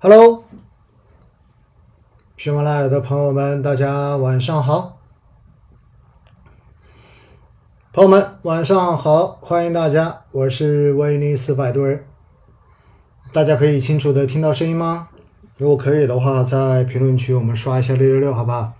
[0.00, 0.44] Hello，
[2.36, 5.00] 喜马拉雅的朋友们，大家晚上好。
[7.92, 12.04] 朋友们，晚上好，欢迎大家，我是威尼斯摆渡人。
[13.32, 15.08] 大家可以清楚的听到声音吗？
[15.56, 18.74] 如果可以的话，在评论区我们刷一下六六六，好不好？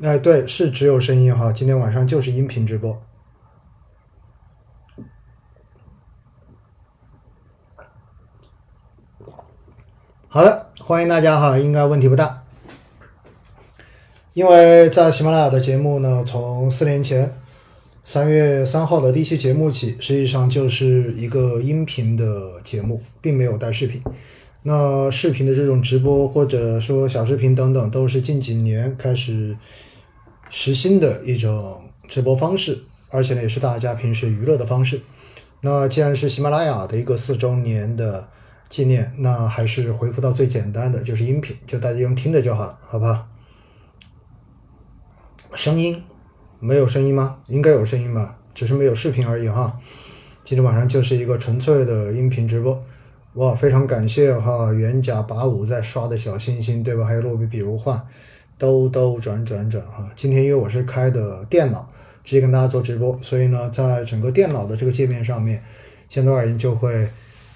[0.00, 3.02] 哎，对，是只有声音哈，今天晚上就是音频直播。
[10.34, 12.42] 好的，欢迎大家哈，应该问题不大。
[14.32, 17.36] 因为在喜马拉雅的节目呢，从四年前
[18.02, 24.02] 三月三号的第一期节目起，实际上就是一个音频的节目，并没有带视频。
[24.62, 29.54] 那视频的这种直播或者说小视频等等，都是近几年开始
[30.48, 34.98] 实行的一种直播方式，而且呢，也是大家平时娱乐的方式。
[35.60, 38.26] 那既然是喜马拉雅的一个四周年的
[38.72, 43.28] 纪念，那还是回复到最简单的，就是音频，就大家用听的就好，好吧？
[45.54, 46.02] 声音
[46.58, 47.40] 没有声音吗？
[47.48, 49.78] 应该有声音吧，只是没有视频而已哈。
[50.42, 52.82] 今天晚上就是一个纯粹的音频直播。
[53.34, 57.04] 哇，非常感谢哈，元甲八五在刷的小心心，对吧？
[57.04, 58.06] 还有落笔笔如画，
[58.56, 60.10] 兜兜转转转哈。
[60.16, 61.86] 今天因为我是开的电脑，
[62.24, 65.62] 直接跟大家做直播，所以呢，在整个电脑的这个界面上面，
[66.08, 67.10] 相对而言就会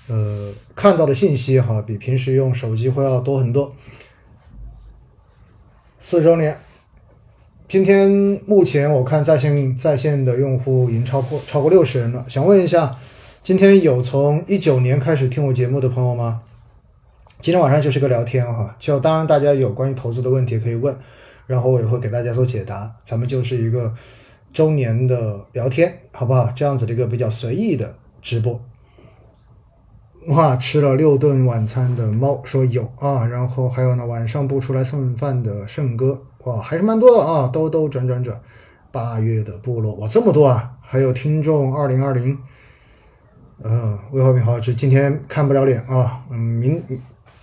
[0.09, 3.75] 呃看到的信息哈，比平时用手机会要多很多。
[5.98, 6.59] 四周年，
[7.67, 8.11] 今天
[8.47, 12.97] 目前我看在线在线的用户已经超过超过六十人了，想问一下。
[13.43, 16.43] 今天有从一九年开始听我节目的朋友吗？
[17.39, 20.97] 今天晚上就是个聊天哈，就当然大家有关于投资的问题可以问，
[21.47, 22.97] 然后我也会给大家做解答。
[23.05, 23.95] 咱们就是一个
[24.53, 26.51] 周年的聊天，好不好？
[26.57, 28.61] 这样子的一个比较随意的直播。
[30.29, 38.41] 哇，吃了六顿晚餐的猫说有啊，然后还有呢，晚上不出来送饭的圣哥，哇，还是蛮多的啊，兜兜转转转，
[38.91, 42.36] 八月的部落哇，这么多啊，还有听众二零二零。
[43.63, 46.25] 嗯，魏浩平好，这今天看不了脸啊。
[46.31, 46.83] 嗯，明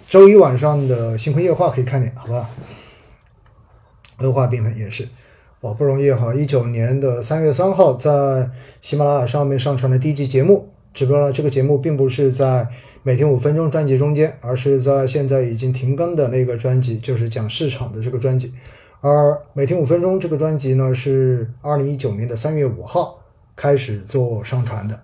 [0.10, 2.50] 周一晚上的星空夜话可以看脸，好吧？
[4.20, 5.08] 文化缤纷也是，
[5.62, 6.34] 哇，不容易哈！
[6.34, 8.50] 一九年的三月三号，在
[8.82, 12.68] 喜马拉雅上面上传的第一集节目，只不过呢，这个节目并不是在
[13.02, 18.54] 每天五分钟专辑中间，而是在现在已经停更的那个专辑，就是讲市场的这个专辑。
[19.02, 23.22] 而每天五分钟这个专辑呢，是二零一九年的三月五号
[23.56, 25.00] 开始做上传的。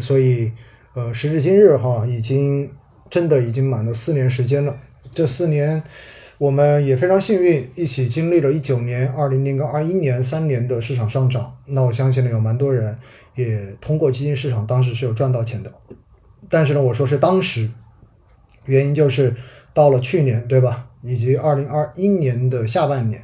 [0.00, 0.52] 所以，
[0.94, 2.70] 呃，时至今日哈，已经
[3.08, 4.76] 真的已经满了四年时间了。
[5.10, 5.82] 这四年，
[6.40, 11.54] 我们也非常幸运，一起经历了一九年、二零年跟二一年三年的市场上涨。
[11.66, 12.96] 那我相信呢，有蛮多人
[13.34, 15.70] 也通过基金市场当时是有赚到钱的。
[16.48, 17.68] 但是呢，我说是当时，
[18.64, 19.34] 原因就是
[19.74, 20.86] 到了去年，对吧？
[21.02, 23.22] 以及二零二一年的下半年，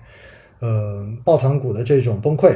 [0.61, 2.55] 呃，抱团股的这种崩溃。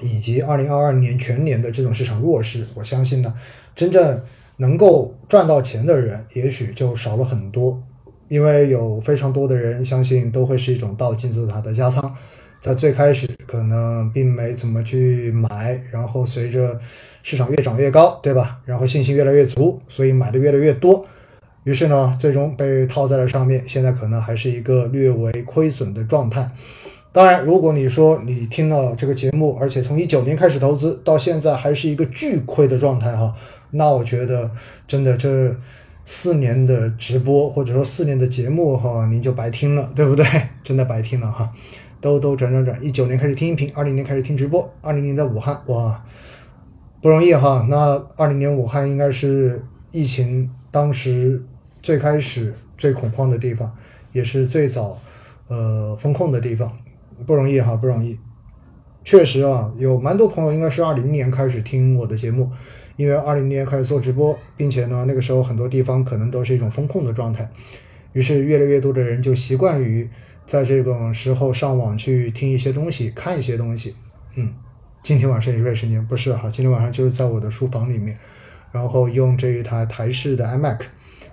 [0.00, 3.32] 以及二零二二年全年的这种市场弱势，我相信呢，
[3.76, 4.20] 真正
[4.56, 7.80] 能够赚到钱的人，也许就少了很多，
[8.32, 12.02] 因为有非常多的人相信都会是一种倒金字塔的加仓，
[12.62, 16.80] 在最开始可能并没怎么去买，然后随着
[17.22, 18.58] 市场越涨越高，对吧？
[18.64, 21.04] 然后信心越来越足，所以买的越来越多，
[21.64, 26.50] 于是呢，最终被套在了上面，现在可能还是一个略为亏损的状态。
[27.12, 33.34] 当然，如果你说你听了这个节目，而且从一九年开始投资到现在还是一个巨亏的状态哈，
[33.72, 34.50] 那我觉得
[34.88, 35.54] 真的这
[36.04, 40.24] 四年的直播或者说四年的节目哈，您就白听了，对不对？
[40.64, 41.50] 真的白听了哈，
[42.00, 46.04] 兜兜转转转，一九年开始听音频，二零年开始听直播，二零年在武汉哇，
[47.00, 47.66] 不容易哈。
[47.70, 51.44] 那二零年武汉应该是疫情当时
[51.82, 53.72] 最开始最恐慌的地方，
[54.12, 54.98] 也是最早
[55.48, 56.72] 呃风控的地方。
[57.24, 58.18] 不容易哈，不容易。
[59.04, 62.50] 确实啊，有蛮多朋友应该是二零年开始听我的节目，
[62.96, 67.50] 因为二零年开始做直播，并且呢，那个时候很多地方可能都是一种风控的状态，
[68.12, 70.08] 于是越来越多的人就习惯于
[70.46, 73.94] 在这种时候上网去听一些东西，看一些东西。
[74.36, 74.52] 嗯，
[75.02, 78.18] 今天晚上也是时间，不是哈，今天晚上就是在我的书房里面，
[78.72, 80.80] 然后用这一台台式的 iMac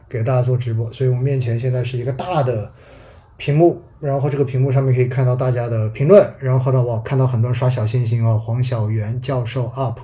[0.08, 2.72] 给大家做直播，所以我面前现在是一个大的。
[3.42, 9.98] 屏幕，然后这个屏幕上面可以看到大家的评论，然后呢，我看到很多人刷小心心哦，黄小元教授 up，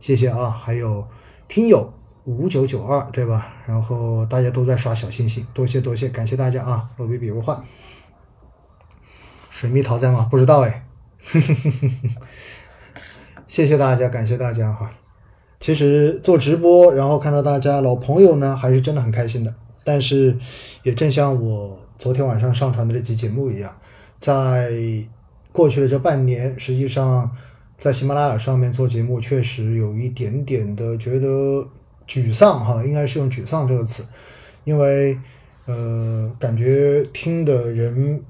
[0.00, 1.06] 谢谢啊，还有
[1.46, 1.92] 听友
[2.24, 3.52] 五九九二对吧？
[3.66, 7.62] 然后大家都在刷小心心，多谢多谢，感谢大家啊，落笔笔如画。
[9.50, 10.26] 水蜜桃在吗？
[10.30, 10.86] 不知道哎，
[13.46, 14.90] 谢谢大家，感谢大家哈。
[15.58, 19.54] 其实做直播，然后看到大家老朋友呢，还是真的很开心的。
[19.84, 20.38] 但是
[20.82, 23.76] 也正像我昨天晚上上传的这期节目一样，
[24.18, 24.72] 在
[25.52, 27.30] 过去的这半年，实际上
[27.80, 31.66] 在喜马拉雅上面做节目，确实有一点点的觉得
[32.06, 34.04] 沮丧哈，应该是用沮丧这个词，
[34.64, 35.18] 因为
[35.64, 38.22] 呃，感觉听的人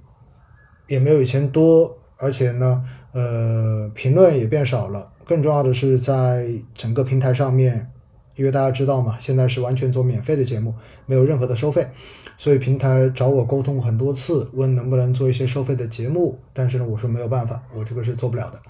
[0.87, 5.13] 也没有以前多，而且呢，呃，评论也变少了。
[5.25, 7.91] 更重要的是，在整个平台上面，
[8.37, 10.73] 因为大家知道嘛，现在是完全做免费的节目，
[11.07, 11.89] 没有任何的收费，
[12.37, 18.61] 所以平台找我沟通很多次，问能不能做一些收费的节目，但是呢，我说没有办法，我这个是做不了的。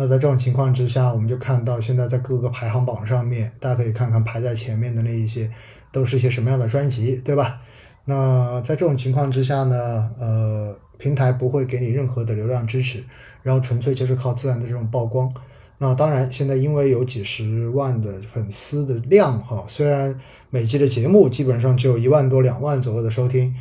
[0.00, 5.50] 那在这种情况之下，我们就看到现在在各个排行榜上面，大家可以看看排在前面的那一些
[5.90, 7.60] 都是一些什么样的专辑，对吧？
[8.04, 13.02] 那在这种情况之下呢，呃，平台不会给你任何的流量支持，
[13.42, 15.34] 然后纯粹就是靠自然的这种曝光。
[15.78, 20.14] 那当然，现在因为有几十万的粉丝的量哈，虽然
[20.50, 23.54] 每期的节目基本上只有一万多、两万左右的收听，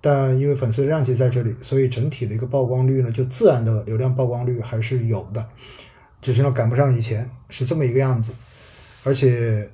[0.00, 5.44] 但因为粉丝量级在这里，所以整体的一个曝光率呢，就自然的流量曝光率还是有的，
[6.24, 8.32] 只是呢赶不上以前，是这么一个样子。
[9.04, 9.70] 而且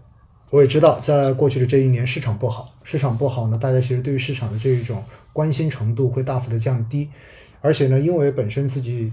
[0.50, 5.02] 我也知道，在过去的这一年市场不好，市场不好呢，大家其实对于市场的这一种
[5.32, 7.08] 关心程度会大幅的降低，
[7.62, 9.12] 而且呢，因为本身自己。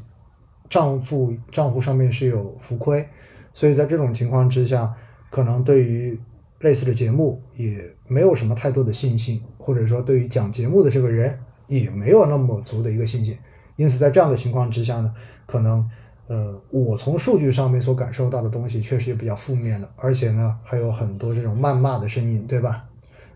[0.69, 3.07] 账户账户上面是有浮亏，
[3.53, 4.93] 所以在这种情况之下，
[5.29, 6.19] 可能对于
[6.59, 13.37] 类似的节目也没有什么太多的信心，或者说对于讲节目的这个人也没有那么足的一个信心。
[13.77, 15.13] 因此，在这样的情况之下呢，
[15.45, 15.89] 可能
[16.27, 22.85] 呃，我从数据上面所感受到的东西确实也比较负面的，而且呢，还有很多这种谩骂的声音，对吧？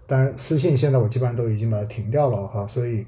[0.05, 3.07] 当然，私信现在我基本上都已经把它停掉了哈，所以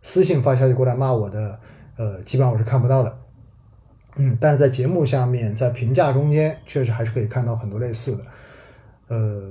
[0.00, 1.58] 私信发消息过来骂我的，
[1.96, 3.18] 呃，基本上我是看不到的。
[4.18, 8.24] 嗯，但是在节目下面，在评价中间，确实还是可以看到很多类似的。
[9.08, 9.42] 呃，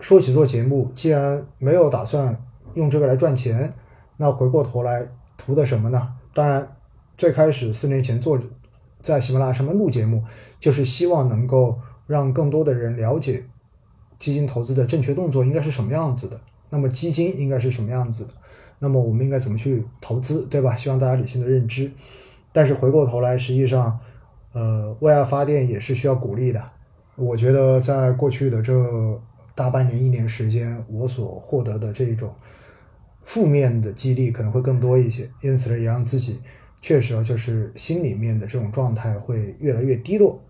[0.00, 2.36] 说起做节目，既然没有打算
[2.74, 3.72] 用这个来赚钱，
[4.16, 5.06] 那回过头来
[5.36, 6.14] 图的什么呢？
[6.34, 6.76] 当然，
[7.16, 8.38] 最开始四年前做
[9.00, 10.22] 在喜马拉雅上面录节目，
[10.58, 13.44] 就是希望能够让更多的人了解
[14.18, 16.40] 基金投资的正确动作应该是什么样子的，
[16.70, 18.30] 那么基金应该是什么样子的。
[18.78, 20.74] 那么我们应该怎么去投资，对吧？
[20.74, 21.90] 希望大家理性的认知。
[22.52, 23.98] 但是回过头来，实际上，
[24.52, 26.60] 呃，为爱发电也是需要鼓励的。
[27.14, 28.72] 我觉得在过去的这
[29.54, 32.34] 大半年、一年时间，我所获得的这种
[33.24, 36.40] 负面的激励可能会更多一些，因此呢，也让自己
[36.80, 40.42] 确实啊，就是心里面的这种状态会越来越低落，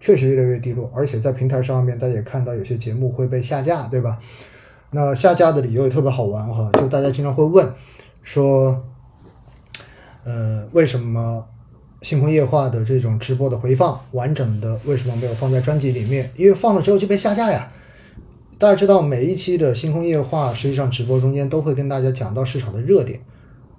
[0.00, 0.90] 确实越来越低落。
[0.94, 4.18] 而且在平台上面，大家也看到有些节目会被下架，对吧？
[4.90, 7.68] 那下架的理由也特别好玩哈，就大家经常会问，
[8.22, 8.84] 说，
[10.24, 11.44] 呃，为什么
[12.06, 16.30] 《星空夜话》的这种直播的回放完整的为什么没有放在专辑里面？
[16.36, 17.72] 因为放了之后就被下架呀。
[18.58, 23.20] 大家知道，每一期的《星空夜话》实际上直播中间都会跟大家讲到市场的热点，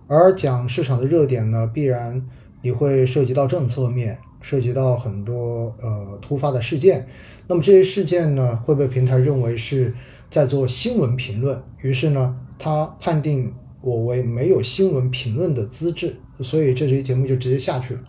[0.07, 2.24] 而讲市场的热点呢，必然
[2.62, 7.07] 你会涉及到政策面，涉及到很多呃突发的事件。
[7.47, 9.94] 那么这些事件呢，会被平台认为是。
[10.29, 18.01] 在做新闻评论，于是呢，他判定我为没有新闻评论的资质，所以这期节目就直接下去了。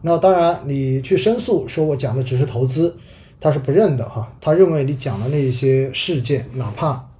[0.00, 2.94] 那当然，你去申诉说我讲的只是投资，
[3.44, 4.32] 他是不认的哈。
[4.40, 7.10] 他认为你讲的那些事件，哪怕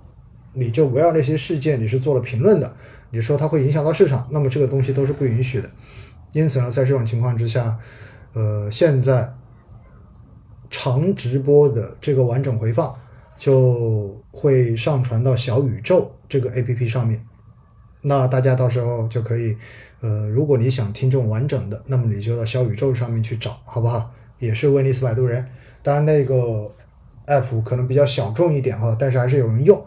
[0.54, 2.75] 你就围绕那些事件你是做了评论的，
[3.10, 5.70] 你说它会影响到市场，那么这个东西都是不允许的。
[6.32, 7.78] 因此呢，在这种情况之下，
[8.32, 9.34] 呃，现在
[10.70, 12.99] 长直播的这个完整回放。
[13.37, 17.20] 就会上传到小宇宙这个 A P P 上面，
[18.02, 19.56] 那大家到时候就可以，
[20.00, 24.14] 呃，如果你想听这种完整的，那么你就到小宇宙上面去找，好不好？
[24.44, 25.44] 也是威尼斯摆渡人，
[25.82, 26.70] 当然那个
[27.26, 29.84] App 可能比较小众一点哈，但是还是有人用。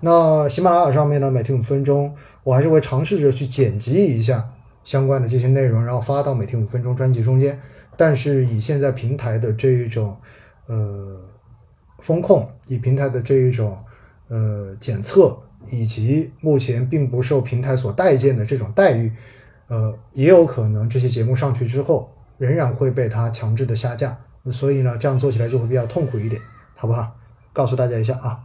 [0.00, 4.48] 那喜马拉雅上面呢，每天五分钟，我还是会尝试着去剪辑一下
[4.84, 7.60] 相关的这些内容，然后发到每天五分钟专辑中间。
[7.96, 10.16] 但是以现在平台的这一种，
[10.66, 11.20] 呃。
[12.00, 13.74] 风控以平台的这一种
[14.28, 15.36] 呃检测，
[15.72, 19.10] 以及目前并不受平台所待见的这种待遇，
[19.68, 24.18] 呃，也有可能这些节目上去之后，仍然会被它强制的下架。
[24.50, 26.40] 所以呢，这样做起来就会比较痛苦一点，
[26.76, 27.16] 好不好？
[27.52, 28.40] 告诉大家一下啊。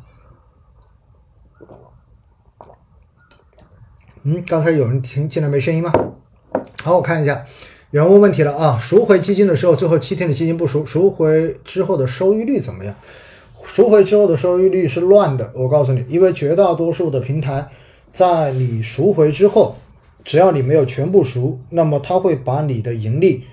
[4.24, 5.92] 嗯，刚才有人听进来没声音吗？
[6.84, 7.46] 好，我看一下，
[7.92, 8.78] 有人问问题了啊。
[8.80, 12.96] 赎回基金的时候，最后七天的基金不赎，赎回之后的收益率怎么样？
[13.64, 17.70] 赎回之后的收益率是乱的，我告诉你，因为绝大多数的平台，
[18.12, 19.76] 在你赎回之后，
[20.24, 23.46] 只要你没有全部赎，那么它会把你的盈利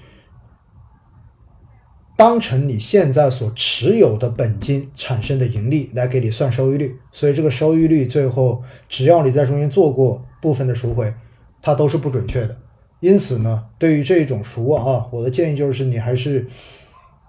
[2.18, 11.14] 当成你现在所持有的本金产生的盈利来给你算收益率，所以这个收益率最后只要你在中间做过部分的赎回，
[11.62, 12.56] 它都是不准确的。
[12.98, 16.44] 因此呢，对于这种赎啊，我的建议就是你还是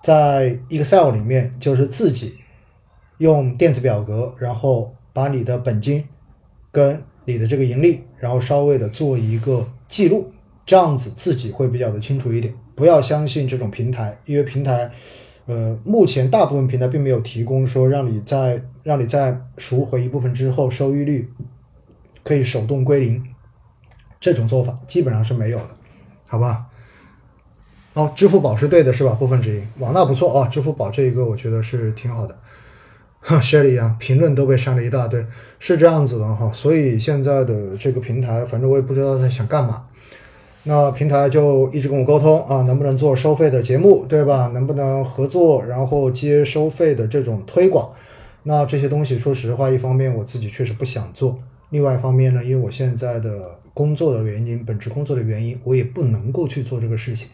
[0.01, 2.33] 在 Excel 里面，就是自己
[3.19, 6.03] 用电子表格，然后把你的本金
[6.71, 10.31] 跟你的这个盈利，然后稍微的做一个记录，
[10.65, 12.51] 这样子自己会比较的清楚一点。
[12.79, 14.89] 不要相信这种平台，因为平台，
[15.47, 21.29] 呃，目前大部分平台并没有提供说让你在让你在赎回一部分之后，收益率
[22.23, 23.21] 可以手动归零，
[24.21, 25.71] 这种做法基本上是没有的，
[26.25, 26.67] 好吧？
[27.95, 29.11] 哦，支付宝是对的，是吧？
[29.15, 32.39] 部分止盈，哇，那不错啊，支付宝这一个我觉得是挺好的。
[33.19, 35.25] 哈，Shelly 啊，评论都被删了一大堆，
[35.59, 39.88] 是这样子的哈，所以现在的这个平台，反正我也不知道在想干嘛。
[40.63, 44.51] 那平台就一直跟我沟通啊，能不能做收费的节目，对吧？
[44.53, 47.89] 能不能合作，然后接收费的这种推广？
[48.43, 51.39] 那这些东西，说实话，一方面我自己确实不想做，
[51.69, 57.29] 另外一方面呢，因为我现在的工作的原因，本职工作的原因，我也不能够去做这个事情。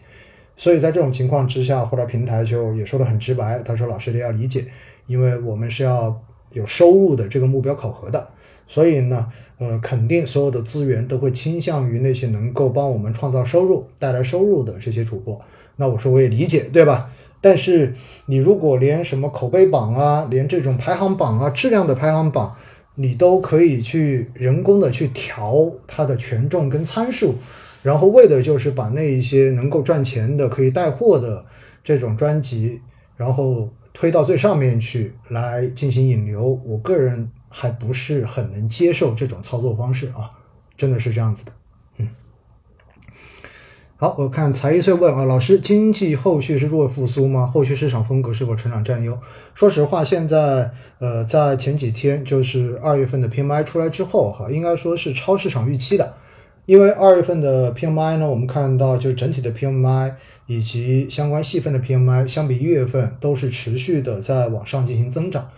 [0.56, 4.64] 所以在这种情况之下，后来平台就也说的很直白，他说：“老师你要理解，
[5.06, 8.28] 因为我们是要有收入的这个目标考核的。”
[8.66, 15.40] 所以呢，呃，肯定所有的资源都会倾向于那些能够帮我们创造收入、带来收入的这些主播。
[15.76, 17.10] 那我说我也理解，对吧？
[17.40, 17.94] 但是
[18.26, 22.56] 你如果连什么口碑榜啊，连这种排行榜啊、质量的排行榜，
[22.96, 27.36] 你都可以去人工的去调它的权重跟参数，
[27.82, 31.44] 然后为的就是把那一些能够赚钱的、可以带货的
[31.84, 32.80] 这种专辑，
[33.16, 36.60] 然后推到最上面去来进行引流。
[36.64, 37.30] 我个人。
[37.48, 40.30] 还不是很能接受这种操作方式啊，
[40.76, 41.52] 真的是这样子的。
[41.98, 42.08] 嗯，
[43.96, 47.46] 好，我看才一岁问啊，老师，经济后续是弱复苏吗？
[47.46, 49.18] 后续市场风格是否成长占优？
[49.54, 56.14] 说实话，现在呃，在前几天就是二月份的 PMI 出来之后哈，应该说是超市场预期的，
[56.66, 60.12] 因为二月份的 PMI 呢，我们看到就是整体的 PMI
[60.46, 65.48] 以及相关细分的 PMI 相比一月份都是持续的在往上进行增长。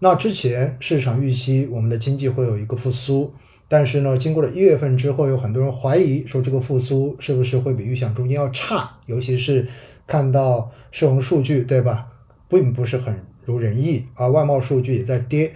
[0.00, 3.32] 那之前市场预期我们的经济会有一个复苏，
[3.66, 9.66] 但是呢，经过了一月份之后，有很多人怀疑说这个复苏是不是会比预想中间要差，尤其是
[10.06, 12.06] 看到社融数据，对吧，
[12.48, 15.52] 并不是很如人意，而外贸数据也在跌。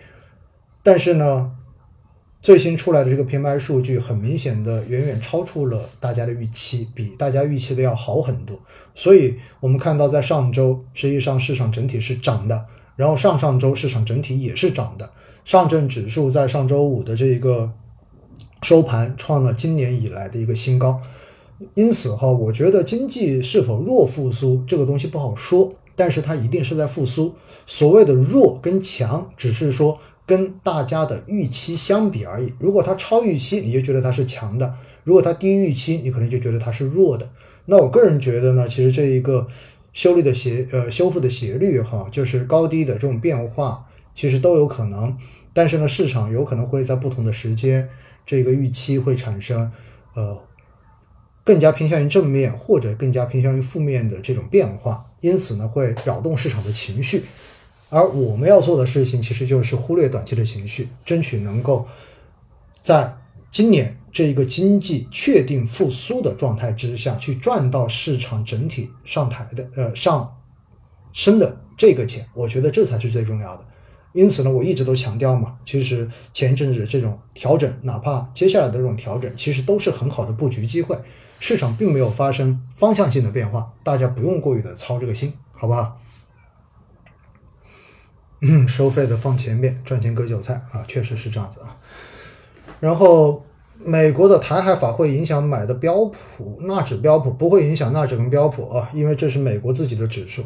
[0.83, 1.53] 但是呢，
[2.41, 8.59] 最新出来的这个 PMI 数据很明显的远远超出了大家的预期，比大家预期的要好很多。
[8.95, 12.67] 所以我们看到在上周，实际上市场整体是涨的。
[12.95, 15.11] 然后上上周市场整体也是涨的，
[15.45, 17.73] 上证指数在上周五的这一个
[18.63, 21.01] 收盘创了今年以来的一个新高，
[21.75, 27.35] 因此哈，我觉得经济是否弱复苏这个东西不好说，但是它一定是在复苏。
[27.67, 32.53] 所谓的弱跟强，只是说跟大家的预期相比而已。
[32.59, 34.69] 如果它超预期，你就觉得它是强的；
[35.05, 37.29] 如果它低预期，你可能就觉得它是弱的。
[37.65, 39.49] 那我个人觉得呢，其实这一个。
[39.93, 45.17] 修理的斜呃修复的斜率哈，就是高低的这种变化，其实都有可能。
[45.53, 47.89] 但是呢，市场有可能会在不同的时间，
[48.25, 49.71] 这个预期会产生
[50.15, 50.43] 呃
[51.45, 57.25] 更加偏向于正面或者更加偏向于负面的这种变化，因此呢会扰动市场的情绪。
[57.91, 61.87] 而我们要做的事情，其实就是忽略短期的情绪，争取能够
[62.81, 63.15] 在
[63.51, 63.99] 今年。
[64.13, 70.37] 这一个经济确定复苏的状态之下去赚到市场整体上台的呃上
[71.15, 73.67] 升的这个钱，我觉得这才是最重要的。
[74.13, 80.95] 因此呢，我一直都强调嘛，其实前一阵子这种调整，哪怕接下来的这种调整，其实都是很好的布局机会。
[81.41, 85.99] 市场并没有发生方向性的变化，大家不用过于的操这个心，好不好？
[88.43, 91.79] 嗯，收费的放前面，赚钱割韭菜啊，确实是这样子啊。
[92.79, 93.43] 然后。
[93.85, 100.43] 美国的台海法会影响买的标普纳指标普不会影响纳指跟标普啊，因为这是美国自己的指数，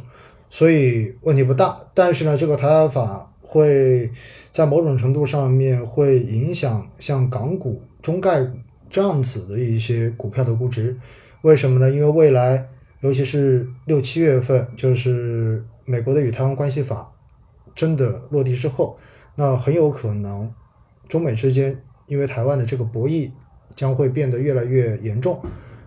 [0.48, 1.78] 所以问题不大。
[1.92, 4.10] 但是呢，这个台海法会
[4.52, 8.46] 在某种程度上面会影响像港股、中概
[8.88, 10.96] 这样子的一些股票的估值。
[11.42, 11.90] 为什么呢？
[11.90, 12.66] 因为未来，
[13.00, 17.12] 尤其是六七月份，就是美国的与台湾关系法
[17.74, 18.98] 真的落地之后，
[19.34, 20.52] 那很有可能
[21.08, 21.82] 中美之间。
[22.06, 23.30] 因为台湾的这个博弈
[23.74, 25.40] 将会变得越来越严重，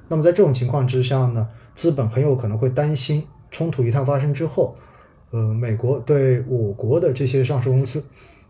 [0.07, 4.75] 那么在这种情况之下呢，资本很有可能会担心冲突一旦发生之后，
[5.31, 8.03] 呃，美国对我国的这些上市公司，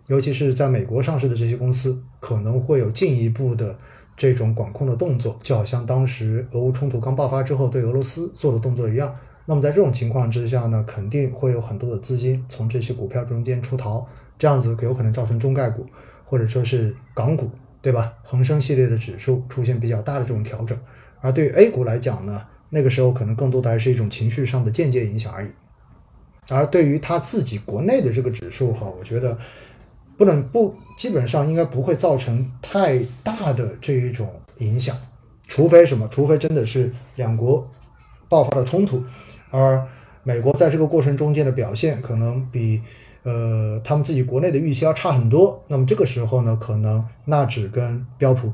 [0.08, 3.78] 尤其是在美国上市的这些公司，可能会有进一步的
[4.18, 9.16] 这种管控的动作，就好像当时俄乌冲突刚爆发之后对俄罗斯做的动作一样。
[9.46, 14.06] 那么在这种情况之下呢，肯定会有很多的资金从这些股票中间出逃，
[14.38, 15.86] 这样子有可能造成中概股
[16.30, 17.50] 或者说是港股，
[17.82, 18.14] 对吧？
[18.24, 20.78] 恒生系列的指数出现比较大的这种调整。
[21.22, 25.50] 而对于 A 股来讲呢，那个时候可能更多的还是一种情绪上的间接影响而已。
[26.50, 29.36] 而对于它自己国内的这个指数哈，我觉得
[30.18, 34.96] 不能不基本上应该不会造成太大的这一种影响，
[35.48, 36.08] 除非什么？
[36.10, 37.68] 除非真的是两国
[38.28, 39.04] 爆发了冲突，
[39.50, 39.84] 而
[40.24, 42.82] 美国在这个过程中间的表现可能比
[43.30, 48.52] 呃他们自己国内的预期要差很多，那么这个时候呢，可能纳指跟标普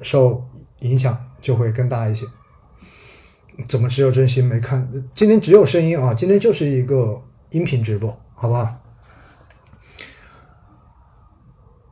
[0.00, 0.42] 受
[0.80, 2.24] 影响就会更大一些。
[3.68, 4.88] 怎么只有真心没看？
[5.14, 6.14] 今天只有声音啊！
[6.14, 7.20] 今天就是一个
[7.50, 8.68] 音频直播，好不好？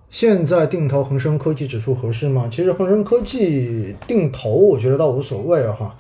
[0.09, 2.49] 现在定投恒生科技指数合适吗？
[2.51, 5.97] 其实恒生科技定投，我觉得倒无所谓啊哈。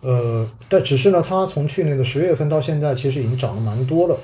[0.00, 4.16] 呃，但只是呢，它从去年的十月份到现在，其实已经涨了蛮多了。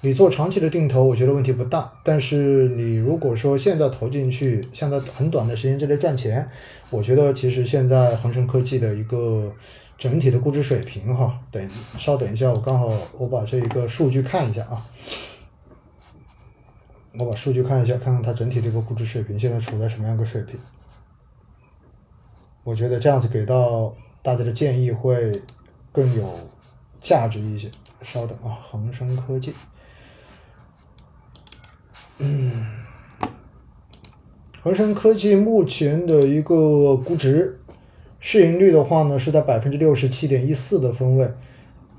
[0.00, 1.92] 你做长期的定投，我觉得问题不大。
[2.02, 6.48] 但是你如果说现在投进去，现在很短的时间之内赚钱，
[6.90, 9.52] 我觉得其实现在恒生科技的一个。
[9.98, 14.86] 整体的估值水平哈，等稍等一下，我刚好我把这一个数据看一下啊，
[17.18, 20.60] 我把数据看一下，看看它整体这个估值水平现在处在什么样的水平。
[22.62, 25.32] 我觉得这样子给到大家的建议会
[25.90, 26.30] 更有
[27.00, 27.70] 价值一些。
[28.02, 29.54] 稍等啊，恒生科技，
[32.18, 32.66] 嗯，
[34.62, 37.58] 恒生科技目前的一个估值。
[38.18, 41.28] 市盈率的话呢，是在百分之六十七点一四的分位，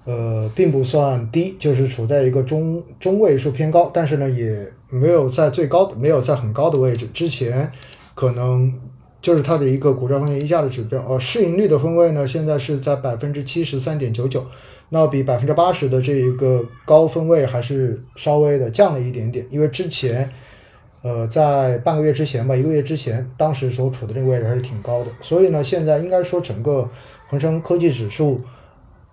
[0.04, 7.08] 呃，并不算低，就是处在一个中中位数偏高，但是呢，也没有在最高的，没有在很高的位置。
[7.14, 7.72] 之前
[8.14, 8.74] 可能
[9.22, 14.44] 就是它的一个股债风险溢价的指标，呃，市盈率的分位呢，现在是在百分之七十三点九九，
[14.90, 20.30] 那比百分之八十的这一个高分位还是稍微的降了一点点，因为之前。
[21.04, 26.90] 呃，在半个月之前吧，一个月之前，当时所处的这个位置还是挺高的，所以呢，现在应该说整个
[27.30, 28.42] 恒生科技指数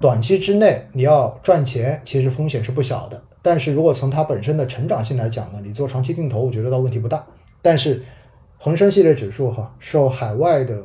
[0.01, 3.22] 短期之内你要赚钱，其实风险是不小的。
[3.42, 7.25] 但是如果从它本身的成长性来讲呢，你做长期定投，我觉得倒问题不大。
[7.62, 8.03] 但是
[8.59, 10.85] 恒生系列指数哈，受海外的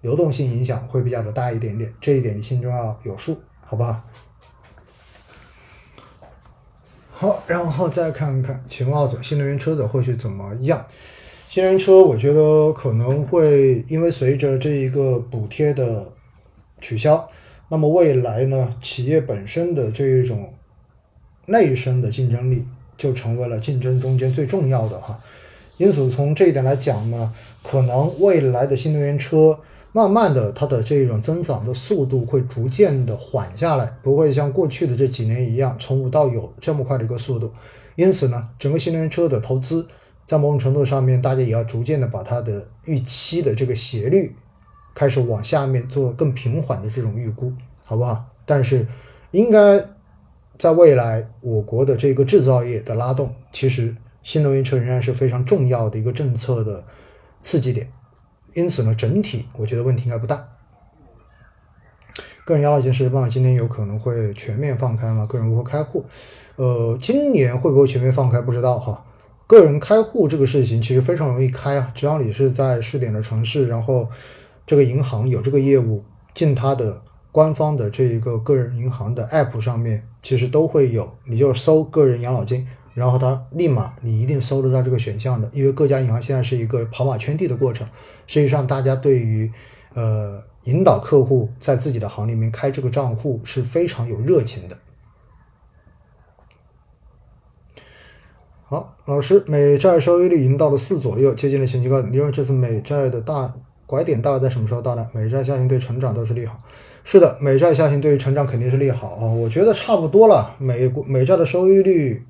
[0.00, 3.94] 流动性影响会比较的大一点点，这一点你心中要有数，好不好？
[7.20, 10.86] 好，然后再看看秦奥总新能源车的后续怎么样？
[11.50, 16.12] 新能源车，我觉得可能会因为随着这一个补贴的
[16.80, 17.28] 取消，
[17.70, 20.54] 那么未来呢，企业本身的这一种
[21.46, 22.64] 内生的竞争力
[22.96, 25.18] 就成为了竞争中间最重要的哈。
[25.76, 29.58] 因此，从这一点来讲呢，可能未来的新能源车。
[29.98, 37.52] 慢慢的，它的这种增长的速度会逐渐的缓下来，不会像过去的这几年一样从无到有这么快的一个速度。
[37.96, 39.88] 因此呢，整个新能源车的投资，
[40.24, 44.36] 在某种程度上面，大家也要逐渐的把它的预期的这个斜率
[44.94, 47.52] 开始往下面做更平缓的这种预估，
[47.84, 48.24] 好不好？
[48.46, 48.86] 但是，
[49.32, 49.84] 应该
[50.60, 56.84] 在未来，我国的这个制造业的拉动，其实新能源车仍然是非常重要的一个政策的
[57.42, 57.88] 刺激点。
[58.58, 60.48] 因此呢，整体我觉得问题应该不大。
[62.44, 65.24] 个人养老金实时办今天有可能会全面放开吗？
[65.26, 66.04] 个人如何开户？
[66.56, 69.04] 呃，今年会不会全面放开不知道哈。
[69.46, 74.08] 个人开户这个事情其实非常容易开啊，只要你是在试点的城市，然后
[74.66, 76.02] 这个银行有这个业务，
[76.34, 82.66] 进它的官方的这一个个人银行的 app 上面，其实都会有，你就搜个人养老金。
[82.98, 87.86] 然后它立马，你一定搜得到这个选项的，因为各家银行现在是一个跑马圈地的过程。
[88.26, 89.50] 实际上，大家对于
[89.94, 94.76] 呃引导客户在自己的行里面开这个账户是非常有热情的。
[98.64, 102.12] 好，老师，美债收益率已经到了四左右，接近了前期高点。
[102.12, 103.54] 你认为这次美债的大
[103.86, 105.08] 拐点大概在什么时候到呢？
[105.14, 106.58] 美债下行对成长都是利好。
[107.04, 109.24] 是的，美债下行对于成长肯定是利好啊。
[109.24, 112.26] 我觉得差不多了，美国美债的收益率。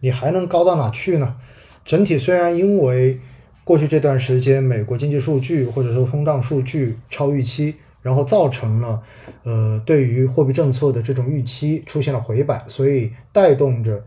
[0.00, 1.36] 你还能高到哪去呢？
[1.84, 3.20] 整体虽然因为
[3.62, 9.00] 过去这段时间美国经济数据或者说通胀数据超预期，然后造成了
[9.44, 14.04] 呃对于货币政策的这种预期出现了回摆，所以带动着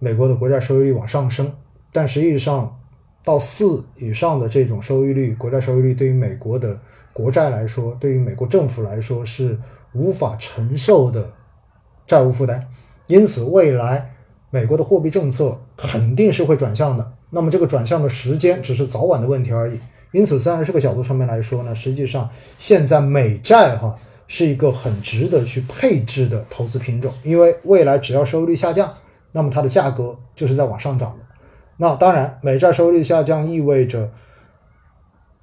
[0.00, 1.52] 美国的国债收益率往上升。
[1.92, 2.80] 但实际上
[3.24, 6.80] 到四以上的这种收益率，国债收益率对于美国的
[7.12, 9.56] 国债来说，对于美国政府来说是
[9.92, 11.32] 无法承受的
[12.08, 12.66] 债务负担。
[13.06, 14.14] 因此未来。
[14.50, 19.78] 美国的货币政策肯定是会转向的，那么这个转向的时间只是早晚的问题而已。
[20.10, 23.94] 因此，在这个角度上面来说呢，实际上现在美债哈
[24.26, 28.90] 是一个很值得去配置的投资品种，因为未来只要收益率下降，
[29.32, 31.24] 那么它的价格就是在往上涨的。
[31.76, 34.10] 那当然，美债收益率下降意味着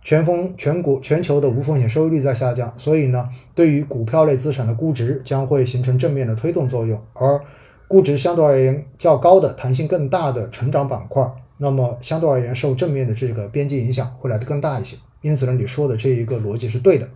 [0.01, 7.39] 全风全国全球的无风险收益率在下降，所以呢，对于股票类资产的估值将会形成正面的推动作用，而
[7.87, 11.23] 估值相对而言较高的、弹性更大的成长板块，
[11.57, 14.97] 那么相对而言受正面的这个边际影响会来得更大一些。
[15.21, 17.09] 因此呢，你说的这一个逻辑是对的。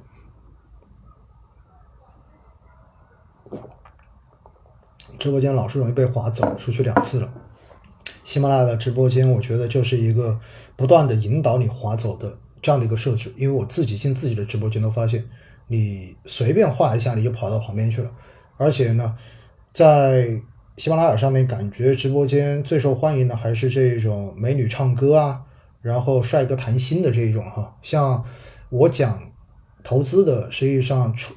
[5.17, 7.33] 直播间老是容易被划走出去两次了。
[8.23, 10.39] 喜马拉雅的直播间，我觉得就是一个
[10.77, 13.33] 不断的引导你划走的这样的一个设置。
[13.35, 15.27] 因为我自己进自己的直播间都发现，
[15.67, 18.09] 你随便画一下你就跑到旁边去了，
[18.55, 19.13] 而且呢，
[19.73, 20.39] 在
[20.79, 25.43] 喜马拉雅上面，感觉直播间最受欢迎的还是这种美女唱歌啊，
[25.81, 27.75] 然后帅哥谈心的这一种哈。
[27.81, 28.23] 像
[28.69, 29.21] 我讲
[29.83, 31.35] 投资的，实际上除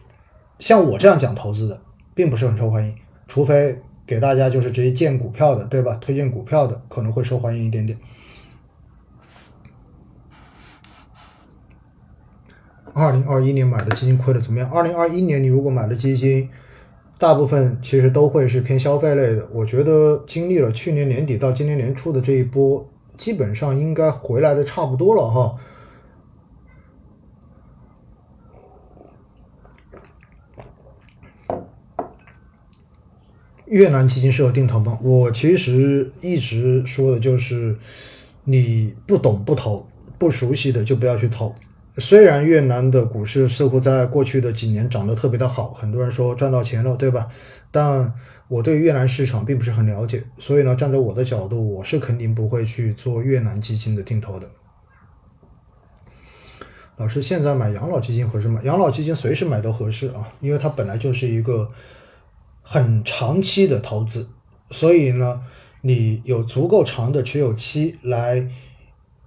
[0.60, 1.82] 像我这样讲投资的，
[2.14, 2.94] 并不是很受欢迎，
[3.26, 3.76] 除非
[4.06, 5.96] 给大家就是直接荐股票的，对吧？
[6.00, 7.98] 推荐股票的可能会受欢迎一点点。
[12.94, 14.70] 二零二一年买的基金亏的怎么样？
[14.70, 16.48] 二零二一年你如果买的基金，
[17.22, 19.48] 大部分其实都会是偏消费类的。
[19.52, 22.84] 我觉得经历了去年年底到今年年初的这一波，
[23.16, 25.56] 基本上应该回来的差不多了哈。
[33.66, 34.98] 越南基金适合定投吗？
[35.00, 37.78] 我其实一直说的就是，
[38.42, 39.86] 你不懂不投，
[40.18, 41.54] 不熟悉的就不要去投。
[41.98, 47.28] 虽然越南的股市似乎在过去的几年涨得特别的好，很多人说赚到钱了，对吧？
[47.70, 48.14] 但
[48.48, 54.48] 我对越南市场并不是很了解，所以呢，站在我的角度，我是肯定不会去做越南基金的定投的。
[56.96, 58.60] 老师，现在买养老基金合适吗？
[58.64, 61.68] 养老基金随时买都合适啊，因为它本来就是一个
[62.62, 64.30] 很长期的投资，
[64.70, 65.42] 所以呢，
[65.82, 68.48] 你有足够长的持有期来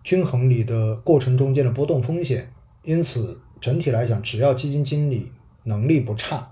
[0.04, 2.52] 均衡你的过程中间的波动风险。
[2.86, 5.32] 因此，整体来讲，只要基金经理
[5.64, 6.52] 能力不差，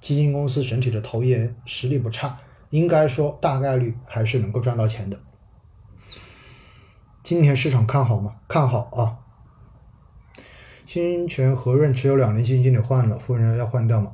[0.00, 2.38] 基金公司整体的投研实力不差，
[2.68, 5.18] 应该说大概率还是能够赚到钱的。
[7.22, 8.36] 今年市场看好吗？
[8.46, 9.18] 看好啊！
[10.84, 14.12] 新泉和润持有两年基金经理换了，夫人要换掉吗？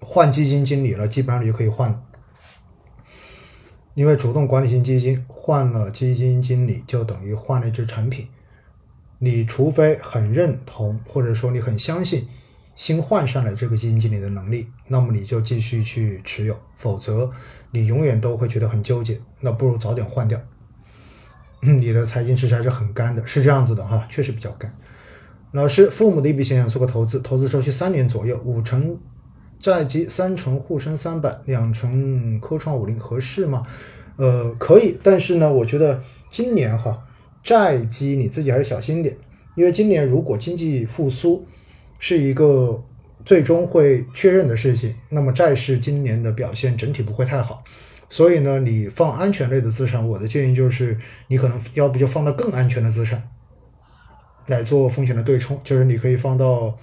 [0.00, 2.02] 换基金经理了，基本上就可以换了。
[3.94, 8.26] 因为主动管理型基金换了基金经理，就等于换了一只产品。
[9.18, 12.28] 你除非很认同，或者说你很相信
[12.74, 17.30] 新换上来这个基金经理的能力，那么你就继续去持有，否则
[17.70, 19.18] 你永远都会觉得很纠结。
[19.40, 20.38] 那不如早点换掉。
[21.60, 24.72] 你的财经知识还是很干的，是这样子的哈，确实比较干。
[25.52, 28.98] 老师，父母的一笔钱想做个投资，投资周期三年左右，五成
[29.58, 33.66] 债基，三成沪深三百，两成科创五零，合适吗？
[34.16, 37.05] 呃，可以，但是呢，我觉得今年哈。
[37.46, 39.16] 债基你自己还是小心点，
[39.54, 41.46] 因为今年如果经济复苏
[41.96, 42.84] 是一个
[43.24, 47.62] 最终会确认的事情，那么债市今年的表现整体不会太好。
[48.10, 53.22] 所以呢，你放安全类的资产，我的建议就是你可能要不就放到更安全的资产
[54.48, 56.76] 来做风险的对冲，就是你可以放到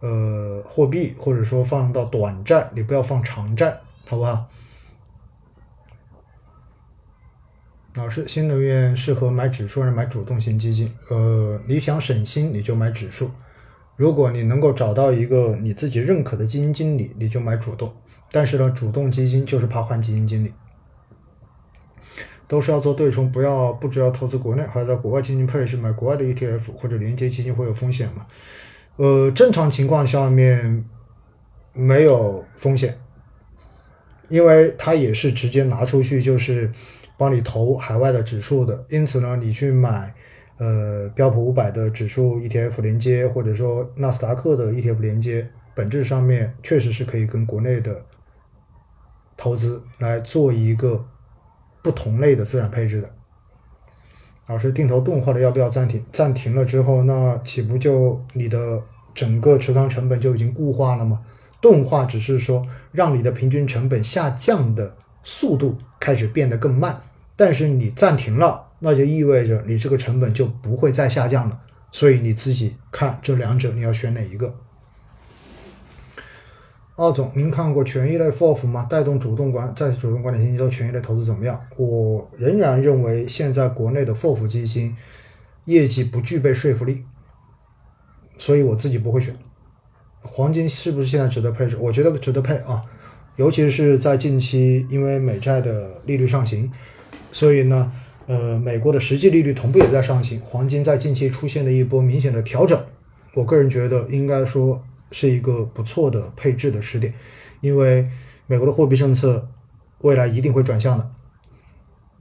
[0.00, 4.46] 呃货币，或者说放到短债，你不要放长债，好不好？
[7.96, 10.92] 老师，新能源适合买指数还是买主动型基金？
[11.08, 13.28] 呃，你想省心，你就买指数；
[13.96, 17.90] 如果你能够找到一个你自己认可的基金经理，你就买主动。
[18.30, 20.52] 但是呢，主动基金就是怕换基金经理，
[22.46, 28.26] 都是要做对冲，不要不只要投资国内，还要在国外进行配置，买国外的 ETF 或者连接基金会有风险吗？
[28.96, 30.84] 呃，正常情况下面
[31.72, 33.00] 没有风险，
[34.28, 36.70] 因为它也是直接拿出去就是。
[37.18, 40.14] 帮你投海外的指数的，因此呢，你去买
[40.58, 48.04] 呃标普五百的指数 ETF 连接，或者说纳斯达克的 ETF 连接，本质上面确实是可以跟国内的
[49.36, 51.06] 投资来做一个
[51.82, 53.10] 不同类的资产配置的。
[54.48, 56.04] 老师，定投钝化的要不要暂停？
[56.12, 58.80] 暂停了之后，那岂不就你的
[59.14, 61.20] 整个持仓成本就已经固化了吗？
[61.60, 64.96] 钝化只是说让你的平均成本下降的。
[65.28, 67.02] 速度开始变得更慢，
[67.34, 71.60] 但是你暂停了，那就意味着你这个成本就不会再下降了。
[71.90, 74.54] 所以你自己看这两者你要选哪一个？
[76.94, 78.86] 奥总，您看过权益类 FOF 吗？
[78.88, 81.60] 带动主动管在主动管理型基金权益类投资怎么样？
[81.76, 84.96] 我仍然认为现在国内的 FOF 基金
[85.64, 87.04] 业绩不具备说服力，
[88.38, 89.36] 所以我自己不会选。
[90.22, 91.76] 黄金是不是现在值得配置？
[91.76, 92.84] 我觉得值得配啊，
[93.36, 96.70] 尤其是在近期，因为美债的利率上行，
[97.30, 97.92] 所以呢，
[98.26, 102.82] 呃，美国的实际利率同步也在上行，黄金在近期出现了一波明显的调整。
[103.34, 107.12] 我个人觉得应该说是一个不错的配置的时点，
[107.60, 108.08] 因为
[108.46, 109.46] 美国的货币政策
[110.00, 111.10] 未来一定会转向的，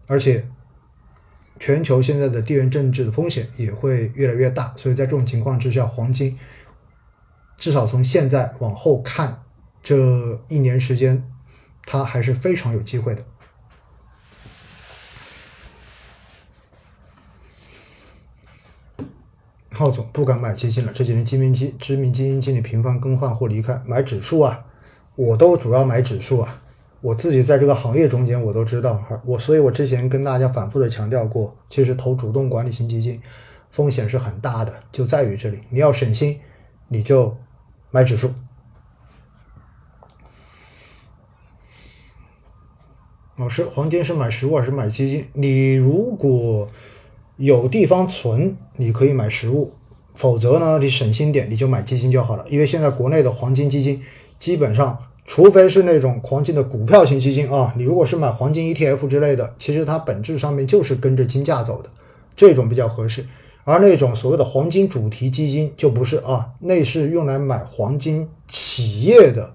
[0.07, 0.45] 而且
[1.57, 6.37] 全球现在的地缘政治的风险也会越来越大，所以在这种情况之下，黄金
[7.57, 9.43] 至少从现在往后看
[9.85, 11.31] 这一年时间，
[11.85, 13.23] 他还是非常有机会的。
[19.69, 24.65] 浩总不敢买基金了，这几年知名基知名基金经理频繁更换或离开，买指数啊，
[25.15, 26.63] 我都主要买指数啊。
[27.01, 33.21] 我自己在这个行业中间，我都知道哈，我所以，我之前跟大家反复的强调过，其实投主动管理型基金
[33.69, 36.39] 风险是很大的，就在于这里，你要省心，
[36.87, 37.37] 你就
[37.91, 38.33] 买指数。
[43.37, 45.25] 老师，黄金是买实物还是买基金？
[45.33, 46.69] 你如果
[47.35, 49.71] 有地方存，你可以买实物；
[50.13, 52.45] 否则呢，你省心点，你就买基金就好了。
[52.49, 54.01] 因为现在国内的黄金基金，
[54.37, 61.89] 基本上，除非是那种黄金的股票型基金啊，你如果是买黄金 ETF 之类的，其实它本质上面就是跟着金价走的，
[62.37, 63.27] 这种比较合适。
[63.65, 69.53] 而那种所谓的黄金主题基金就不是啊，那是用来买黄金企业的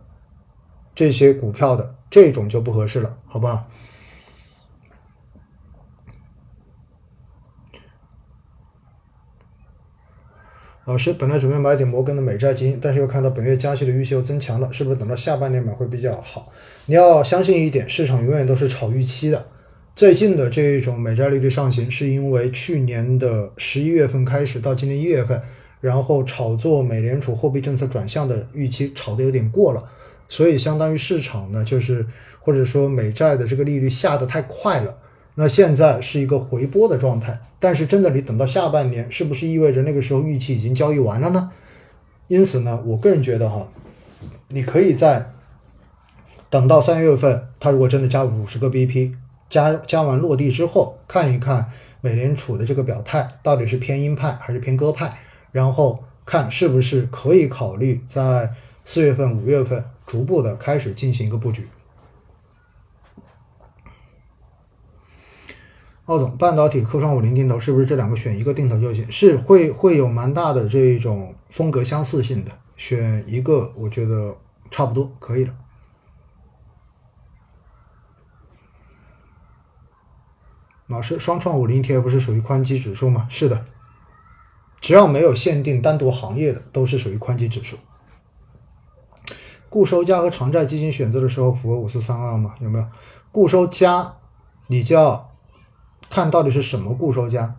[0.95, 3.71] 这些股票的，这种就不合适了，好不好？
[10.87, 16.51] 老师本来准备买点摩根的美债基金，但是又看到本月加息的预期又增强了，是不是等到下半年买会比较好？
[16.87, 19.47] 你要相信一点，市场永远都是炒预期的。
[19.95, 25.41] 最近的这一种美债利率上行，是因为去年的十一月份开始到今年一月份，
[25.81, 29.93] 然后炒作美联储货币政策转向的预期炒得有点过了，
[30.31, 32.07] 所以相当于市场呢，就是
[32.41, 34.97] 或者说美债的这个利率下得太快了。
[35.35, 41.51] 那现在是一个回波的状态，但是真的你等到下半年，是不是意味着那个时候预期已经交易完了呢？
[42.29, 43.69] 因此呢，我个人觉得哈，
[44.49, 45.33] 你可以在
[46.49, 49.15] 等到三月份，它如果真的加五十个 BP，
[49.49, 55.13] 加加完落地之后，看一看美联储的这个表态到底是偏鹰派还是偏鸽派，
[55.51, 58.53] 然后看是不是可以考虑在
[58.85, 61.69] 四月份、五月份逐步的开始进行一个布局。
[66.07, 69.09] 奥总，半导体、科创五零定投是不是这两个选一个定投就行？
[69.13, 74.37] 是会会有蛮大的这种风格相似性的，选一个我觉得
[74.69, 75.55] 差不多可以了。
[80.89, 83.29] 老师，双创五零 ETF 是属于宽基指数吗？
[83.31, 83.65] 是的，
[84.81, 87.79] 只要没有限定单独行业的，都是属于宽基指数。
[89.71, 92.55] 固收加和长债基金选择的时候符合五四三二吗？
[92.61, 92.85] 有没有？
[93.33, 94.17] 固收加，
[94.67, 95.29] 你就要。
[96.09, 97.55] 看到底是什么固收加，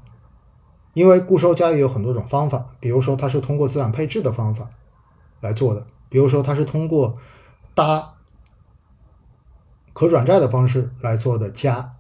[0.94, 4.70] 因为固收加也有很多种方法，比如说它是通过资产配置的方法
[5.40, 7.14] 来做的，比如说它是通过
[7.74, 8.16] 搭
[9.94, 11.92] 可转债的方式来做的加，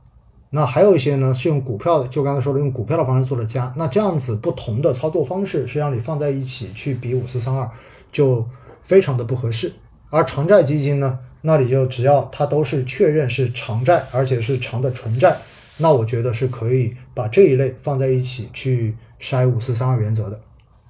[0.50, 7.72] 那还有一些呢是用股票的，就刚才说的用股票的方式做的加，那这样子不同的操作方式，实际上你放在一起去比五四三二
[8.12, 8.46] 就
[8.84, 9.72] 非常的不合适，
[10.12, 15.36] 而长债基金呢，那你就只要它都是确认是长债，而且是长的纯债。
[15.78, 20.40] 那我觉得是可以把这一类放在一起去筛五四三二原则的，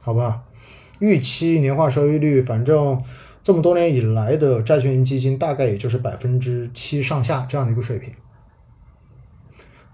[0.02, 0.44] 好吧？
[1.00, 3.02] 预期年化收益率，反正
[3.42, 8.12] 这么多年以来的债券型基金大概也就是百分之七上下这样的一个水平。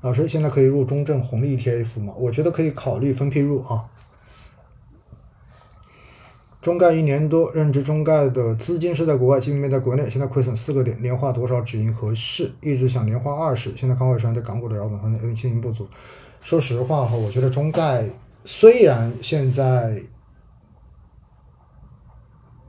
[0.01, 2.13] 老师，现在可以入中证红利 ETF 吗？
[2.17, 3.85] 我觉得可以考虑分批入啊。
[6.67, 10.10] 中概一年多，任职中概的资金是在国外，基金面在国内。
[10.10, 12.51] 现在亏损四个点，年化多少止盈合适？
[12.60, 15.88] 一直想年化二十，现在康伟川在港股的扰动方面信心不足。
[16.41, 18.10] 说实话哈，我觉得中概
[18.43, 20.03] 虽然现在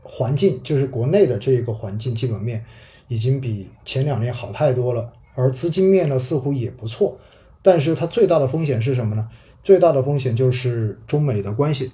[0.05, 2.65] 环境就是国内的这个环境基本面
[3.09, 7.19] 已经比前两年好太多了，而资金面呢似乎也不错，
[7.63, 9.29] 但是它最大的风险是什么呢？
[9.65, 11.91] 最大的风险就是中美的关系，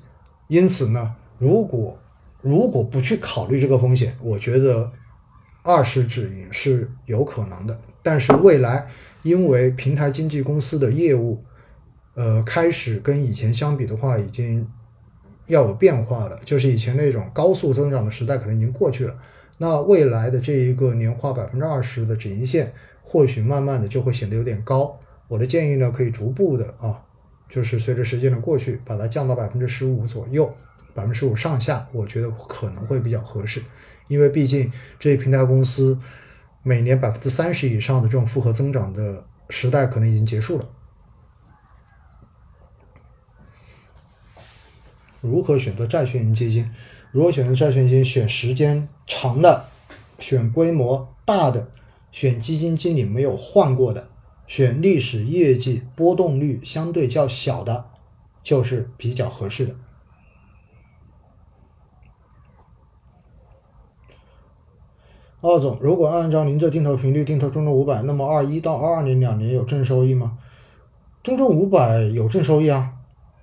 [0.49, 1.14] 因此呢。
[1.38, 1.99] 如果
[2.40, 4.92] 如果不去考虑这个风险，我觉得
[5.62, 7.79] 二十止盈是有可能的。
[8.03, 8.87] 但是未来
[9.23, 11.42] 因为平台经纪公司的业务，
[12.14, 14.68] 呃，开始跟以前相比的话，已经
[15.47, 16.38] 要有变化了。
[16.44, 19.16] 就是以前那种高速增长的时代可能已经过去了。
[19.57, 24.99] 那未来的这一个年化百分之二十的止盈线，或许慢慢的就会显得有点高。
[25.29, 27.01] 我的建议呢，可以逐步的啊，
[27.49, 30.55] 就是随着时间的过去，把它降到百分之十五左右。
[30.94, 33.62] 百分之十五上下，我觉得可能会比较合适，
[34.09, 35.98] 因为毕竟这些平台公司
[36.62, 40.68] 每年百分之三十以上的这种复合增长的时代可能已经结束了。
[45.20, 46.70] 如何选择债券型基金？
[47.11, 49.68] 如果选择债券基金，选时间长的，
[50.18, 51.70] 选规模大的，
[52.12, 54.09] 选基金经理没有换过的，
[54.46, 57.87] 选历史业绩波动率相对较小的，
[58.42, 59.74] 就是比较合适的。
[65.44, 70.38] 奥总，如果按照您这定投频率定投中证五百，那么二一到二二年两年有正收益吗？
[71.22, 72.94] 中证五百有正收益啊，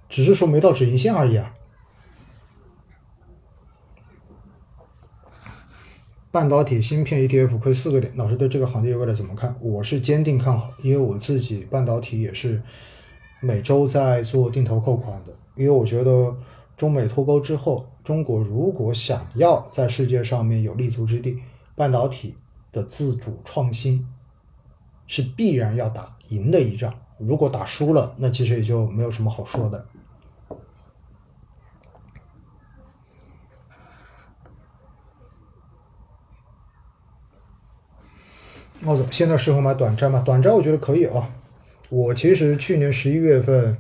[0.09, 1.53] 只是说没到止盈线而已啊。
[6.31, 9.55] 半导体芯片 ETF 亏四个点，老师对这个行业未来怎么看？
[9.61, 12.59] 我是坚定看好，因为我自己半导体也是
[13.41, 15.31] 每周在做定投扣款的。
[15.55, 16.35] 因为我觉得
[16.75, 21.37] 中美脱钩之后，中国如果想要在世界上面有立足之地，
[21.81, 22.35] 半导体
[22.71, 24.07] 的自主创新
[25.07, 26.93] 是必然要打赢的一仗。
[27.17, 29.87] 如果打输了，那其实也就没有什么好说的。
[38.85, 40.21] 奥总，现在适合买短债吗？
[40.23, 41.31] 短债我觉得可以啊。
[41.89, 43.75] 我其实去年十一月份，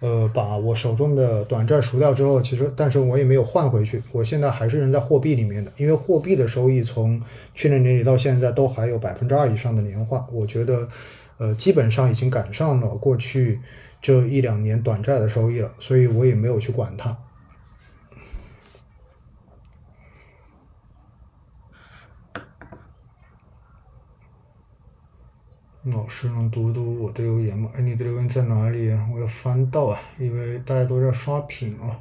[0.00, 7.20] 呃，把我手中的短债赎掉之后，其实但是我也没有换回去，我现在还是扔在货币里面的，因为货币的收益从
[7.54, 10.88] 去年年底到现在都还有百分之二以上的年化，我觉得，
[11.38, 13.60] 呃，基本上已经赶上了过去
[14.00, 17.16] 这一两年短债的收益了，所以我也没有去管它。
[25.84, 27.70] 老师能读读我的留言吗？
[27.74, 29.08] 哎，你的留言在哪里啊？
[29.14, 31.98] 我要翻到啊，因为大家都在刷屏啊。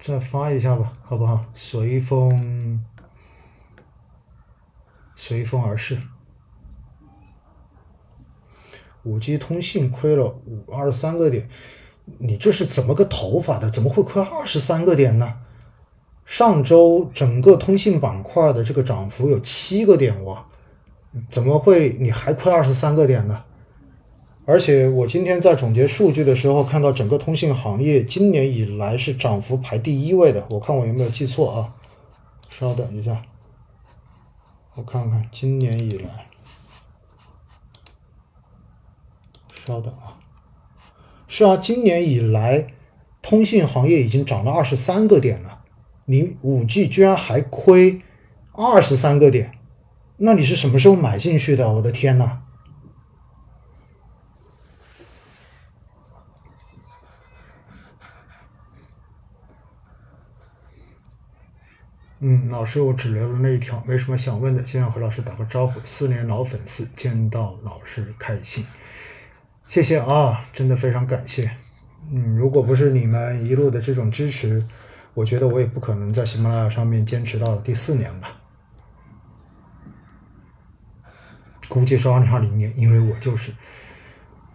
[0.00, 1.44] 再发一下吧，好不好？
[1.54, 2.82] 随风，
[5.14, 6.00] 随风而逝。
[9.02, 11.46] 五 G 通信亏了五二十三个点，
[12.18, 13.68] 你这是怎么个投法的？
[13.68, 15.40] 怎么会亏二十三个点呢？
[16.24, 20.46] 上周整个通信板块的这个涨幅有七个点哇！
[21.28, 23.44] 怎么会你还亏二十三个点呢？
[24.44, 30.46] 而且我今天在总结数据的时候，看到整个通信行业今年以来是涨幅排第一位的。
[30.50, 31.74] 我看我有没有记错啊？
[32.48, 33.22] 稍等一下，
[34.74, 36.26] 我看看今年以来，
[39.66, 40.16] 稍等啊，
[41.26, 42.68] 是啊，今年以来
[43.20, 45.62] 通信行业已经涨了二十三个点了，
[46.06, 48.00] 你五 G 居然还亏
[48.52, 49.57] 二十三个点。
[50.20, 51.72] 那你是什么时候买进去的？
[51.72, 52.40] 我的天呐！
[62.20, 65.78] 嗯，老师，我只留了那一条，没什么想问的，先要和老师打个招呼。
[65.86, 68.66] 四年老粉丝，见到老师开心，
[69.68, 71.48] 谢谢啊，真的非常感谢。
[72.10, 74.66] 嗯，如果不是你们一路的这种支持，
[75.14, 78.36] 我觉得我也不可能在喜马拉雅上面坚持到第四年吧。
[81.68, 83.52] 估计是二零二零年，因为我就是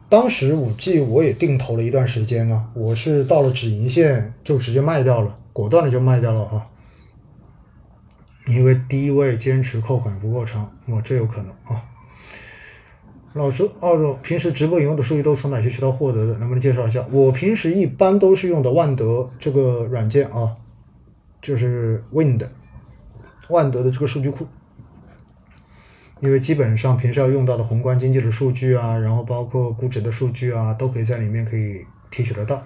[0.09, 6.65] 当时五 G 我也定投了一段时间啊，我是到了止盈线就直接卖掉了，果断的就卖掉了哈，
[8.47, 11.81] 因为低位坚持扣款不够长，我这有可能啊。
[13.33, 16.33] 老师，澳洲平时直播引用的数据都从哪些渠道获得的？
[16.37, 17.03] 能不能介绍一下？
[17.11, 20.55] 我平时一般都是用的万德这个软件啊，
[21.41, 22.45] 就是 Wind
[23.49, 24.47] 万德的这个数据库。
[26.23, 32.63] 因为基本上平时要用到的宏观经济的数据啊，然后包括估值的数据啊，都可以在里面可以提取得到。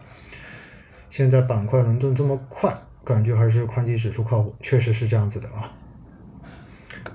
[1.09, 2.71] 现在板块轮动这么快，
[3.03, 5.73] 感觉还是宽基指数靠谱，确实是这样子的啊。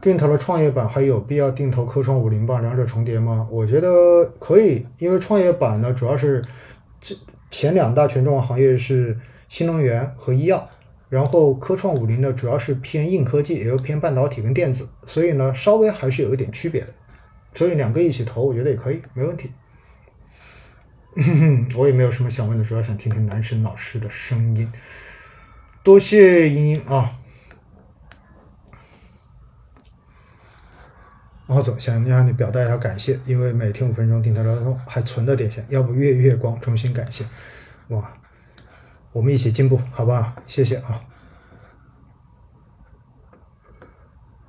[0.00, 2.58] 定投了创业板，还有必要定投科创五零吧？
[2.58, 3.46] 两者重叠吗？
[3.48, 6.42] 我觉得可以，因为创业板呢，主要是
[7.00, 7.14] 这
[7.52, 9.16] 前两大权重行业是
[9.48, 10.68] 新能源和医药。
[11.12, 16.88] 然后科创五零呢，主要是偏硬科技，也有偏半导体跟电子，所以呢，稍微还是有一点区别的。
[17.52, 19.52] 所以两个一起投，我觉得也可以，没问题。
[21.76, 24.72] 我也没有什么想问的，主要想听听男神老师的声音。
[25.82, 27.18] 多谢英英啊！
[31.48, 37.22] 王总想让你表达一下感谢，因为每天五分钟定投交通还存了点钱，要不月月光，衷心感谢，
[37.88, 38.10] 哇！
[39.12, 40.32] 我们一起进步，好不好？
[40.46, 41.00] 谢谢啊！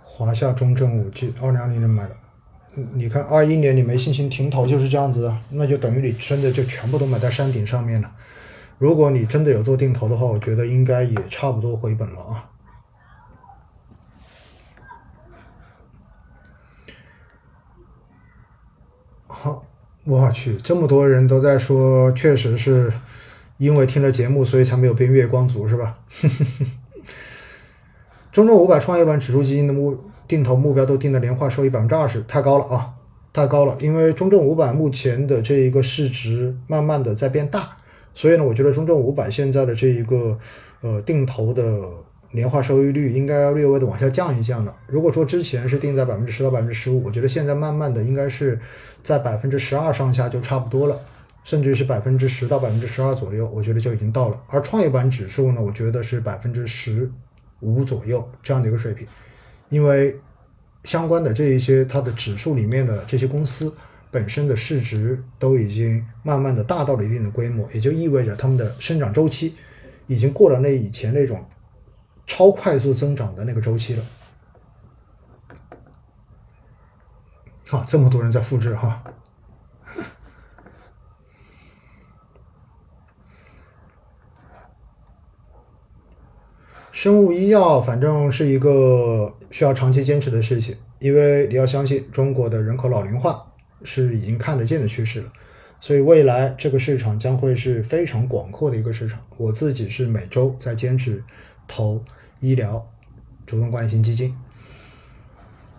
[0.01, 2.15] 华夏中证五 G，二零二零年买的，
[2.93, 8.09] 你看二一年你没信心停投就是这样子的，那就等于你真的就全部都买在山顶上面了。
[8.77, 12.49] 如果你真的有做定投的话，我觉得应该也差不多回本了啊。
[19.27, 19.65] 好，
[20.05, 22.93] 我去，这么多人都在说，确实是
[23.57, 25.99] 因为听了节目，所以才没有变月光族，是吧？
[28.31, 29.95] 中证五百创业板指数基金的目
[30.27, 32.93] 定投目标都定的年化收益百分之二十，太高了啊，
[33.31, 33.77] 太高了！
[33.79, 37.77] 因为中证五百目前的这一个市值慢慢的在变大，
[38.13, 40.39] 所以呢，我觉得中证五百现在的这一个
[40.81, 41.81] 呃定投的
[42.31, 44.75] 年化收益率应该要略微的往下降一降了。
[44.87, 48.59] 如果说之前是定在百分之十到百分之十五，我觉得现在慢慢的应该是
[49.03, 50.99] 在百分之十二上下就差不多了，
[51.43, 54.43] 甚至是百分之十到百分之十二左右，我觉得就已经到了。
[54.47, 57.11] 而创业板指数呢，我觉得是百分之十。
[57.65, 59.07] 五左右这样的一个水平，
[59.69, 60.19] 因为
[60.83, 63.73] 相关的这一些它的指数里面的这些公司
[64.11, 69.55] 本身的市值都已经慢慢的大到了一定的规模，也就意味着他们的生长周期
[70.07, 71.41] 已经过了那以前那种
[72.27, 74.03] 超快速增长的那个周期了。
[77.71, 79.01] 啊，这么多人在复制哈。
[86.93, 93.43] 生物医药反正是一个需要长期坚持的事情，因为你要相信中国的人口老龄化
[93.83, 95.33] 是已经看得见的趋势了，
[95.79, 99.19] 所以未来这个市场将会是非常广阔的一个市场。
[99.37, 101.23] 我自己是每周在坚持
[101.67, 101.99] 投
[102.39, 102.87] 医疗
[103.47, 104.37] 主动管理型基金。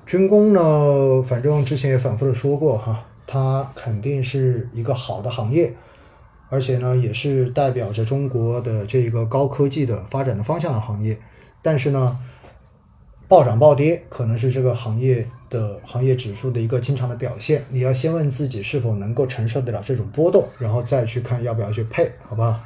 [0.04, 5.72] 军工呢，反正之前也反复的说过哈，它肯定是一个好的行业。
[6.49, 11.18] 而且呢，也是代表着中国的这个高科技的发展的方向的行业，
[11.62, 12.18] 但是呢，
[13.28, 17.64] 暴涨暴跌可能是这个行业的行业指数的一个经常的表现。
[17.70, 22.64] 你要先问自己是否能够承受得了这种波动，然后再去看要不要去配，好吧？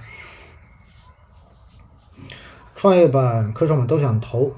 [2.77, 4.55] 创业板、科创板都想投，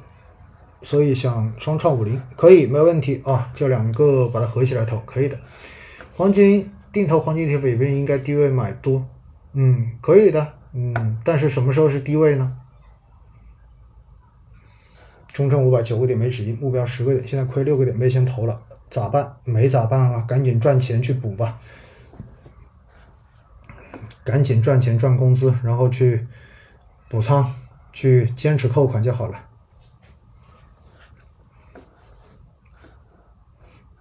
[0.83, 5.39] 所以想双创五零可以，没问题啊，就两个把它合起来投可以的。
[6.16, 9.07] 黄金定投黄金 ETF 也不应该低位买多。
[9.53, 12.57] 嗯，可以的，嗯，但是什么时候是低位呢？
[15.32, 19.36] 中证五百九个点没止盈，目标十个点，现在亏六个点，没钱投了，咋办？
[19.45, 21.59] 没咋办啊，赶紧赚钱去补吧，
[24.24, 26.26] 赶紧赚钱赚工资，然后去
[27.09, 27.55] 补仓，
[27.93, 29.47] 去坚持扣款就好了。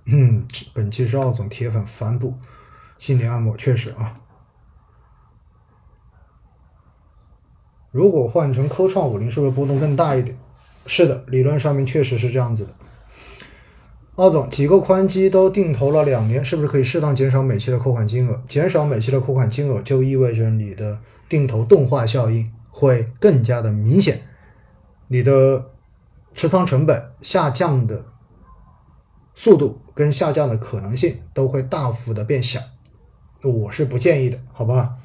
[0.05, 2.35] 嗯，本期是奥总铁粉帆布
[2.99, 4.19] 心理按摩，确实啊。
[7.89, 10.37] 如果换成科创五零，是不是波动更大一点？
[10.85, 12.75] 是的，理论上面确实是这样子的。
[14.15, 18.43] 奥总，几个宽基都定投了两年，是不是可以适当减少每期的扣款金额？
[18.47, 24.21] 减少每期的扣款金额，就意味着你的定投动画效应会更加的明显，
[25.07, 25.71] 你的
[26.33, 28.05] 持仓成本下降的
[29.33, 32.59] 速度跟下降的可能性都会大幅的变小。
[33.43, 34.97] 我是不建议的，好吧？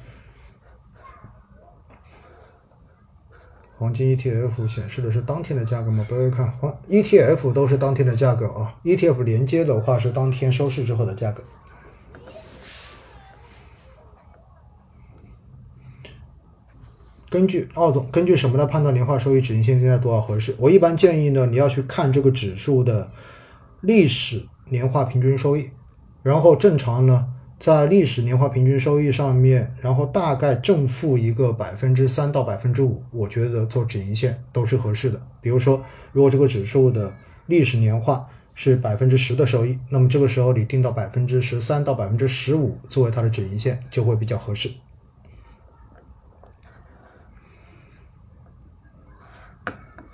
[3.77, 6.05] 黄金 ETF 显示的是当天的价格吗？
[6.07, 8.75] 不要看，黄 ETF 都是当天的价格啊。
[8.83, 11.43] ETF 连接的话是当天收市之后的价格。
[17.29, 20.55] 根据奥总，根据什么来判断年化收益止盈线定在多少合适？
[20.57, 23.11] 我一般建议呢，你要去看这个指数的
[23.81, 25.71] 历史年化平均收益，
[26.23, 27.33] 然后正常呢。
[27.65, 35.19] 在历史年化平均收益上面，然后大概正负一个百分之三到百分之五，我觉得做止盈线都是合适的。
[35.41, 37.11] 比如说，如果这个指数的
[37.47, 44.69] 历史年化是百分之十的收益，那么这个时候你定到百分之十三到百分之十五作为它的止盈线就会比较合适。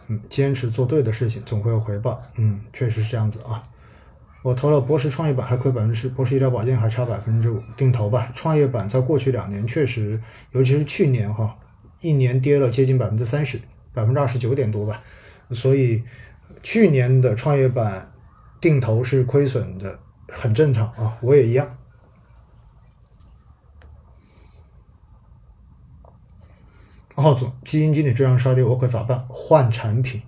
[0.07, 2.23] 嗯，坚持做对的事情总会有回报。
[2.37, 3.61] 嗯，确实是这样子啊。
[4.43, 8.31] 我投了博时创业板还亏百分之十，博时医疗保健还差百分之五，定投吧。
[8.33, 10.19] 创业板在过去两年确实，
[10.51, 11.55] 尤其是去年哈，
[11.99, 13.61] 一年跌了接近百分之三十，
[13.93, 15.03] 百分之二十九点多吧。
[15.51, 16.03] 所以
[16.63, 18.11] 去年的创业板
[18.59, 21.77] 定投是亏损的，很正常啊，我也一样。
[27.13, 29.23] 浩总，基金经理这样杀跌，我可咋办？
[29.29, 30.19] 换产品，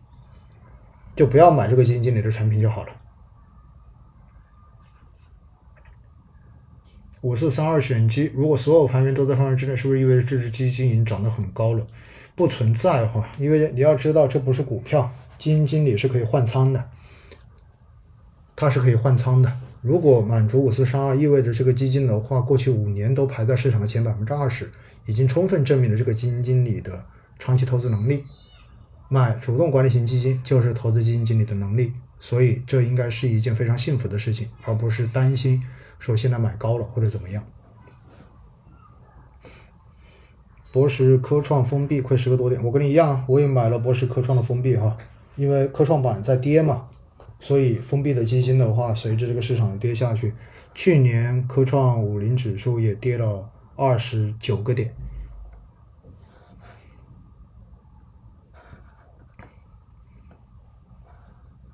[1.15, 2.91] 就不要买这个基金经理的产品就好了。
[7.23, 11.87] 五四三二选基，如果所有盘面都在范围之内，是不是意味着这只基金已经涨得很高了？
[12.35, 15.09] 不存在哈，因为你要知道，这不是股票，
[15.39, 16.89] 基金经理是可以换仓的，
[18.57, 19.49] 它是可以换仓的。
[19.81, 24.69] 如果满足五四三二，意味着这个基金的话，过去五年都排在市场的前百分之二十，
[25.05, 27.05] 已经充分证明了这个基金经理的
[27.39, 28.25] 长期投资能力。
[29.07, 35.63] 买主动管理型基金就是投资基金经理的能力，所以这应该是一件非常幸福的事情，而不是担心
[36.03, 37.41] 说现在买高了或者怎么样。
[40.69, 44.97] 博时科创封闭亏十个多点，我跟你一样，我也买了博时科创的封闭哈，
[45.37, 46.89] 因为科创板在跌嘛，
[47.39, 50.33] 所以封闭的基金的话，随着这个市场跌下去，
[50.75, 54.93] 去年科创五零指数也跌了二十九个点。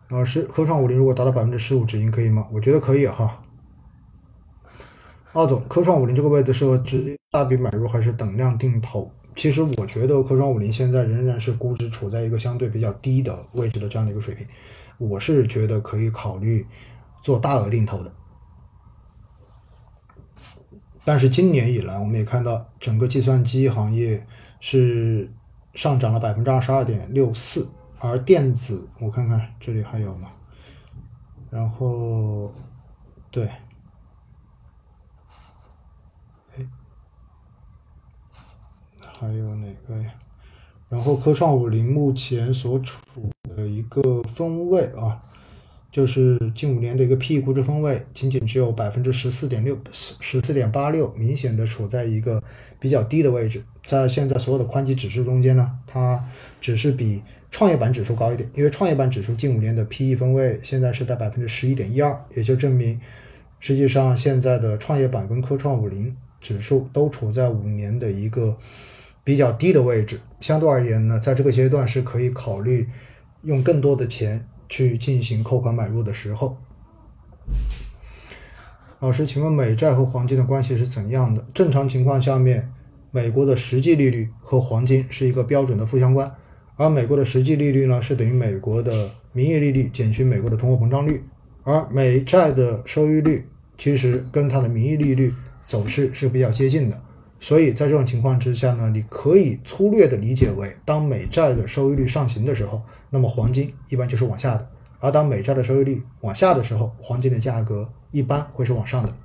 [0.10, 2.48] 老师，科创五零如果达到百分之十五止盈可以吗？
[2.52, 3.44] 我觉得可以哈。
[5.34, 9.12] 奥总，科创五零这个位置是直接大笔买入还是等量定投？
[9.36, 14.46] 其实我觉得科创五零现在仍然是估值处在一个相对比较低的位置的这样的一个水平，
[14.98, 16.66] 我是觉得可以考虑
[17.22, 18.12] 做大额定投的。
[21.06, 24.26] 但是今年以来，我们也看到整个计算机行业
[24.60, 25.32] 是
[25.74, 27.70] 上涨了百分之二十二点六四。
[28.02, 30.30] 而电子，我看看这里还有吗？
[31.50, 32.54] 然后，
[33.30, 33.50] 对，
[39.20, 40.14] 还有哪个呀？
[40.88, 43.02] 然后科创五零目前所处
[43.56, 45.22] 的一个分位啊，
[45.92, 52.42] 就是近五年的一个 P/E 估值分位，仅仅只有百分之十四点六，十四点八六，明显的处在一个
[52.80, 53.62] 比较低的位置。
[53.84, 56.24] 在现在所有的宽基指数中间呢，它
[56.62, 57.22] 只是比。
[57.52, 63.02] 创业板指数高一点，因为创业板指数近五年的 PE 分位现在是在百分之十一点一二，也就证明，
[63.60, 68.56] 实际上现在的创业板跟科创五零指数都处在五年的一个
[69.30, 70.20] 比较低的位置。
[70.42, 72.90] 相对而言呢，在这个阶段是可以考虑
[73.44, 76.58] 用更多的钱去进行扣款买入的时候。
[79.00, 81.46] 老师，请问美债和黄金的关系是怎样的？
[81.54, 82.72] 正常情况下面，
[83.12, 86.32] 美国的实际利率和黄金是一个标准的负相关。
[86.76, 91.24] 而美国的实际利率呢，是等于美国的名义利率减去美国的通货膨胀率，
[91.64, 95.32] 而美债的收益率其实跟它的名义利率
[95.68, 97.00] 走势是比较接近的，
[97.40, 104.66] 所以在这种情况之下呢，你可以粗略的理解为，当美债的收益率上行的时候，那么黄金一般就是往下的；
[105.00, 109.16] 而当美债的收益率往下的时候，黄金的价格一般会是往上的。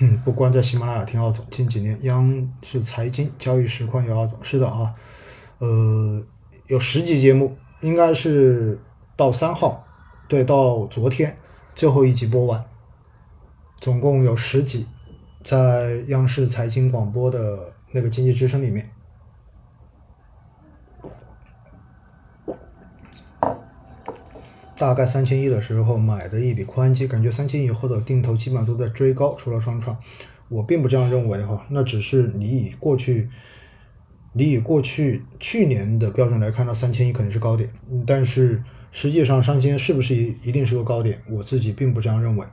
[0.00, 4.92] 嗯，不光在喜马拉雅听奥总，近几年央视财经交易实况有奥总，是的啊，
[5.58, 6.20] 呃，
[6.66, 8.78] 有十集节目，应该是
[9.16, 9.86] 到三号，
[10.28, 11.36] 对，到昨天
[11.74, 12.64] 最后一集播完，
[13.80, 14.86] 总共有十集，
[15.44, 18.90] 在央视财经广播的那个经济之声里面。
[24.76, 29.96] 大概三千亿的时候买的一笔宽基，感觉三千亿以后的定投基本上都在追高，除了双创，
[30.48, 31.64] 我并不这样认为哈。
[31.68, 33.30] 那只是你以过去，
[34.32, 37.72] 你以过去去年的标准来看，到三千亿肯定是高点，
[38.04, 38.62] 但是
[38.94, 42.46] 实际上三千是不是一一定是个高点，我自己并不这样认为。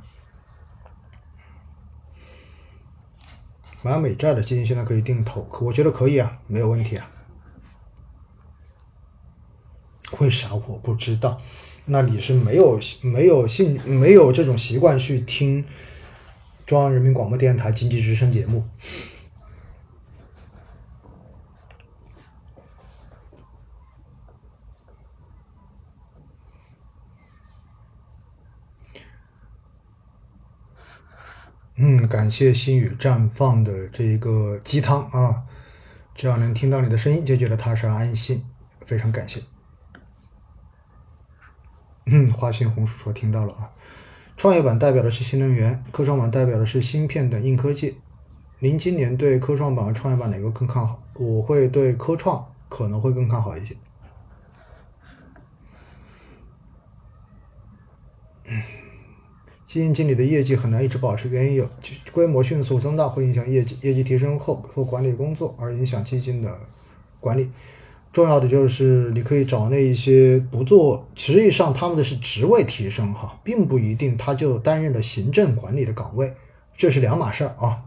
[3.83, 7.09] 买美债的基金现在可以定投，可我觉得可以啊，没有问题啊。
[10.19, 11.39] 为啥我不知道？
[11.85, 15.63] 那你是没有没有兴没有这种习惯去听
[16.65, 18.67] 中央人民广播电台经济之声节目？
[31.75, 35.43] 嗯，感谢心语绽放的这一个鸡汤啊，
[36.13, 38.45] 只要能听到你的声音，就觉得踏实安心，
[38.85, 39.41] 非常感谢。
[42.05, 43.71] 嗯，花心红薯说听到了啊。
[44.37, 47.99] 创业板代表的是新能源，科创板代表的是芯片等硬科技。
[48.59, 51.01] 您今年对科创板和创业板哪个更看好？
[51.15, 53.75] 我会对科创可能会更看好一些。
[59.71, 61.65] 基金经理的业绩很难一直保持，原因有
[62.11, 66.53] 规模迅速增大会影响业绩，业绩提升后做管理工作而影响基金的
[67.21, 67.49] 管理。
[68.11, 76.33] 重要的就是你可以找那一些不做，实际上他们的是职位提升哈，并不一定他就担任了行政管理的岗位，
[76.77, 77.85] 这是两码事儿啊。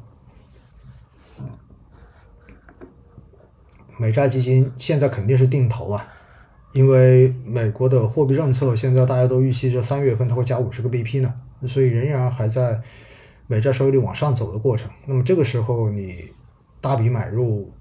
[3.98, 6.06] 美债基金现在肯定是定投啊，
[6.72, 11.34] 因为美国的货币政策现在大家都预期这三月份它会加五十个 BP 呢，
[11.66, 12.80] 所以仍然还在
[13.46, 14.90] 美债收益率往上走的过程。
[15.06, 16.30] 那么这个时候你
[16.80, 17.72] 大笔买入。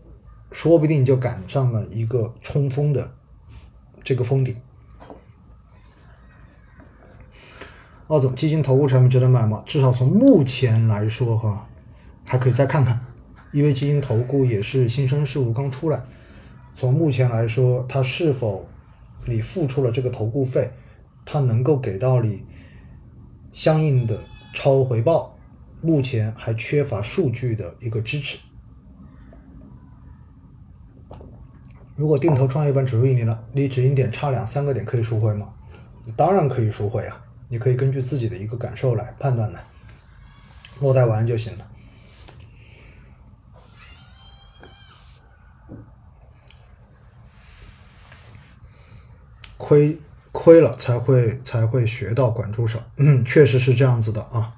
[0.52, 3.12] 说不定就赶上了一个冲锋的
[4.04, 4.56] 这个封顶。
[8.06, 9.64] 奥总，基金投顾产品值得买吗？
[9.66, 11.68] 至少从目前来说，哈，
[12.28, 13.04] 还可以再看看，
[13.52, 16.04] 因为基金投顾也是新生事物刚出来。
[16.76, 18.70] 从目前来说，它是否
[19.26, 20.70] 你付出了这个投顾费，
[21.26, 22.46] 它能够给到你
[23.54, 24.20] 相应的
[24.54, 25.38] 超额回报，
[25.80, 28.40] 目前还缺乏数据的一个支持。
[31.96, 35.54] 如果定投创业板指数一年了，离止盈点差两三个点，可以赎回吗？
[36.18, 37.24] 当然可以赎回啊。
[37.50, 39.64] 你可以根据自己的一个感受来判断的，
[40.82, 41.68] 落袋完就行了。
[49.56, 49.98] 亏
[50.34, 54.56] 亏了才会才会学到管住手，嗯，确实是这样子的啊。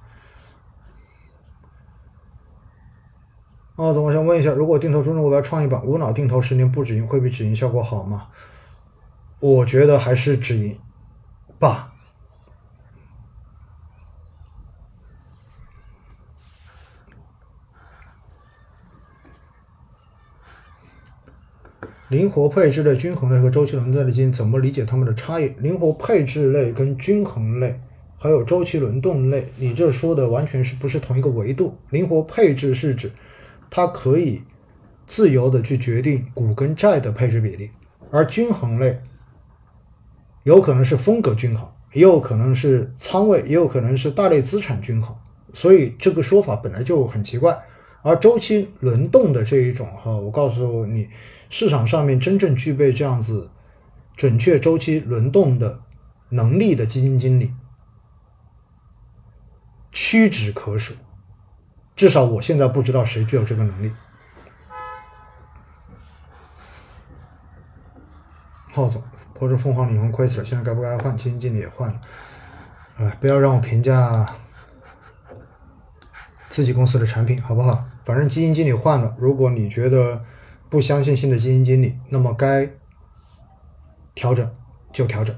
[3.76, 8.30] 啊，总我想问一下，如果定投中证五百创业板无脑定投十年不止盈，会比止盈效果好吗？
[9.40, 10.80] 我觉得还是止盈
[11.60, 11.95] 吧。
[22.16, 25.52] 灵活配置类、均衡类和周期轮动类基金怎么理解它们的差异？
[25.60, 27.78] 灵活配置类跟均衡类
[28.18, 31.78] 还有周期轮动类，你这说的完全是不是同一个维度？
[31.90, 33.12] 灵活配置是指
[33.70, 34.42] 它可以
[35.06, 37.70] 自由的去决定股跟债的配置比例，
[38.10, 38.98] 而均衡类
[40.44, 45.14] 有可能是风格均衡，也有可能是仓位，也有可能是大类资产均衡，
[45.52, 47.62] 所以这个说法本来就很奇怪。
[48.06, 51.10] 而周期轮动的这一种哈，我告诉你。
[51.48, 53.52] 市场上面真正具备这样子
[54.18, 55.80] 准确周期轮动的
[56.30, 57.54] 能力的基金经理
[59.92, 60.96] 屈指可数，
[61.96, 63.92] 至少我现在不知道谁具有这个能力。
[68.74, 69.02] 浩总，
[69.34, 71.16] 不是凤凰领红亏死了，现在该不该换？
[71.16, 72.02] 基金经理也换了。
[72.98, 74.26] 哎，不要让我评价
[76.50, 77.86] 自己公司的产品，好不好？
[78.06, 80.24] 反正基金经理换了，如果你觉得。
[80.68, 82.70] 不相信新的基金经理，那么该
[84.16, 84.52] 调整
[84.92, 85.34] 就调整。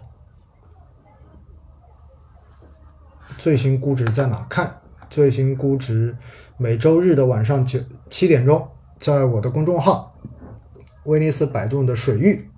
[3.38, 4.80] 最新估值在哪看？
[5.10, 6.18] 最新估值
[6.58, 10.16] 每周日的晚上九七点钟，在我的公众号
[11.06, 12.50] “威尼斯摆渡的水域”，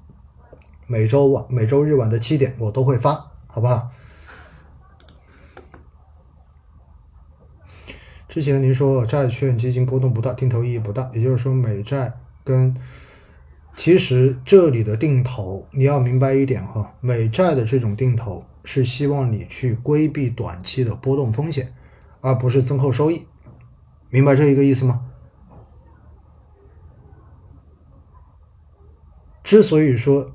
[0.87, 3.89] 每周晚每周日晚的七点我都会发，好不好？
[8.39, 12.13] 之前您说债券基金波动不大，定投意义不大，也就是说美债。
[12.45, 12.73] 跟
[13.75, 21.73] 其实这里的定投，你要明白一点哈，美债的这种定投是希望你去规避短期的波动风险，
[22.21, 23.25] 而不是增厚收益，
[24.09, 25.05] 明白这一个意思吗？
[29.43, 30.31] 之所以说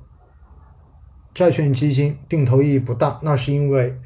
[1.33, 3.99] 债券基金定投意义不大，那是因为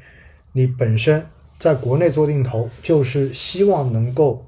[0.53, 1.25] 你本身
[1.59, 4.45] 在国内做定投，就是希望能够。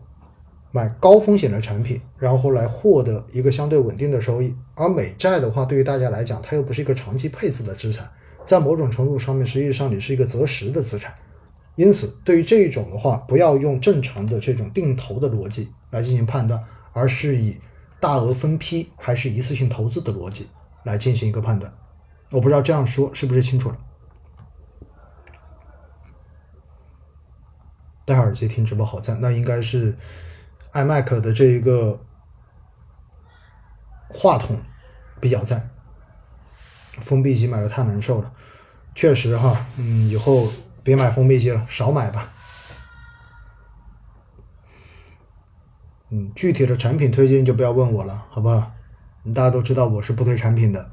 [0.74, 4.56] 买高风险的产品，然后来获得一个相对稳定的收益。
[4.74, 8.10] 而美债的话，对于大家来讲，它又不是一个长期配置的资产，
[8.46, 11.14] 在某种程度上面，实际上你是一个择时的资产。
[11.76, 16.58] 因此，对于这一种的话，不要用正常的这种定投的逻辑来进行判断，
[16.94, 17.58] 而是以
[18.00, 20.48] 大额分批还是一次性投资的逻辑
[20.86, 21.70] 来进行一个判断。
[22.30, 23.78] 我不知道这样说是不是清楚了？
[28.06, 29.96] 戴耳机听直播好赞，那应该是。
[30.74, 32.00] iMac 的这一个
[34.08, 34.58] 话筒
[35.20, 35.70] 比较赞，
[36.92, 38.32] 封闭机买的太难受了，
[38.96, 40.48] 确实哈，嗯，以后
[40.82, 42.32] 别买封闭机了，少买吧。
[46.10, 48.72] 嗯，具体的产品推荐就不要问我了，好不好？
[49.36, 50.90] 大家都知道我是不推产品的。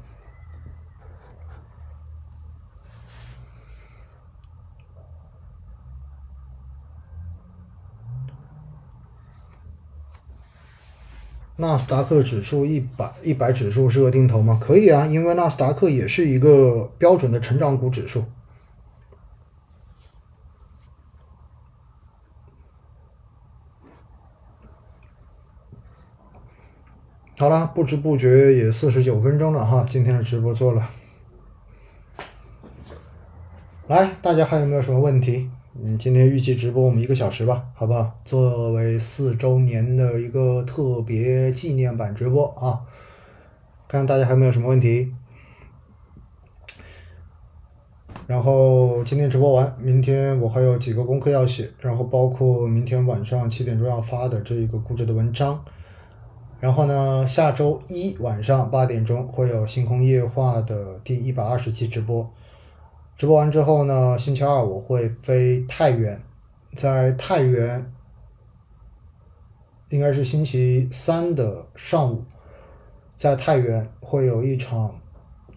[11.61, 14.57] 纳斯达克指数一百一百指数是个定投吗？
[14.63, 18.23] 可以啊，因为纳斯达克也是一个标准的成长股指数。
[27.37, 30.89] 好了，不知不觉也四十九分钟了哈，今天的直播做了。
[33.87, 35.51] 来，大家还有没有什么问题？
[35.81, 38.17] 嗯，今天预计直播我们一个小时吧，好不好？
[38.25, 42.83] 作为四周年的一个特别纪念版直播啊，
[43.87, 45.13] 看大家还有没有什么问题。
[48.27, 55.63] 然后今天直播完，明天我还有几个功课要写，然后包括明天晚上七点钟要发的这个估值的文章，
[56.59, 62.29] 然后呢，下周一晚上八点钟会有星空夜话的第一百二十期直播。
[63.19, 66.23] 直播完之后呢，星期二我会飞太原，
[66.73, 67.91] 在太原
[69.89, 72.23] 应该是星期三的上午，
[73.17, 74.97] 在太原会有一场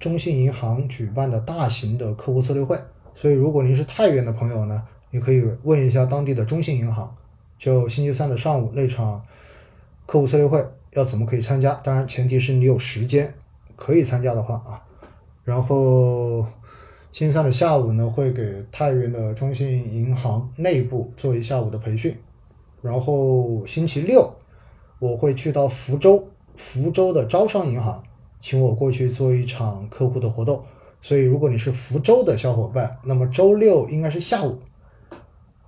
[0.00, 2.76] 中信银行举办的大型的客户策略会。
[3.14, 4.82] 所以，如果您是太原的朋友呢，
[5.12, 7.14] 你可以问一下当地的中信银行，
[7.56, 9.22] 就星期三的上午那场
[10.04, 11.74] 客户策略会要怎么可以参加？
[11.84, 13.32] 当然，前提是你有时间
[13.76, 14.82] 可以参加的话啊。
[15.44, 16.44] 然后。
[17.12, 22.16] 星期三的下午呢，会给太原的中信银行内部做一下午的培训，
[22.80, 24.34] 然后星期六
[24.98, 28.02] 我会去到福州，福州的招商银行
[28.40, 30.64] 请我过去做一场客户的活动，
[31.02, 34.58] 所以如果你是福州的小伙伴，那么周六应该是下午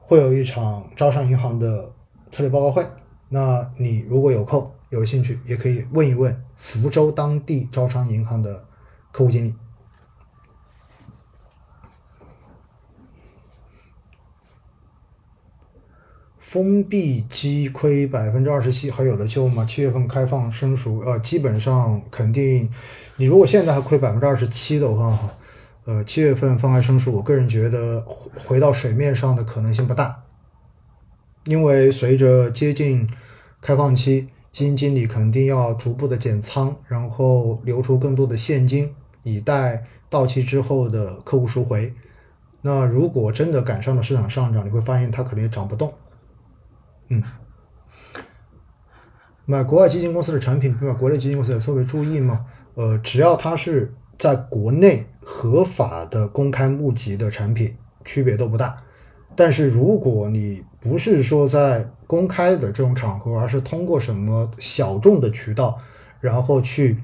[0.01, 1.93] 会有一场招商银行的
[2.31, 2.83] 策略报告会，
[3.29, 8.65] 那你如果有空有兴趣，也可以问一问福州当地招商银行的
[9.13, 9.55] 客户经理。
[16.55, 19.65] 封闭机亏百分之二十七，还有的救吗？
[19.65, 22.71] 七月份开放生熟，呃，基本上肯定，
[23.17, 25.35] 你如果现在还亏百分之二十七的话，哈，
[25.85, 28.07] 呃，七月份放开升熟，我个人觉得
[28.47, 30.23] 回到水面上的可能性不大，
[31.47, 33.11] 因为随着接近
[33.61, 38.95] 开放期，基金经理肯定要逐步的减仓，然后留出更多的现金，
[39.25, 41.93] 以待到期之后的客户赎回。
[42.63, 45.93] 那如果真的赶上了市场上涨，你会发现它可能也涨不动。
[47.15, 48.23] 嗯，
[49.45, 52.47] 买国外基金公司的产品比买国内基金公司有特别注意吗？
[52.75, 58.77] 呃，只要它是在国内合法的公开募集的产品，区别都不大。
[59.37, 65.79] 但是如果你不是说在公开的这种场合，而是通过什么小众的渠道，
[66.21, 66.99] 然后去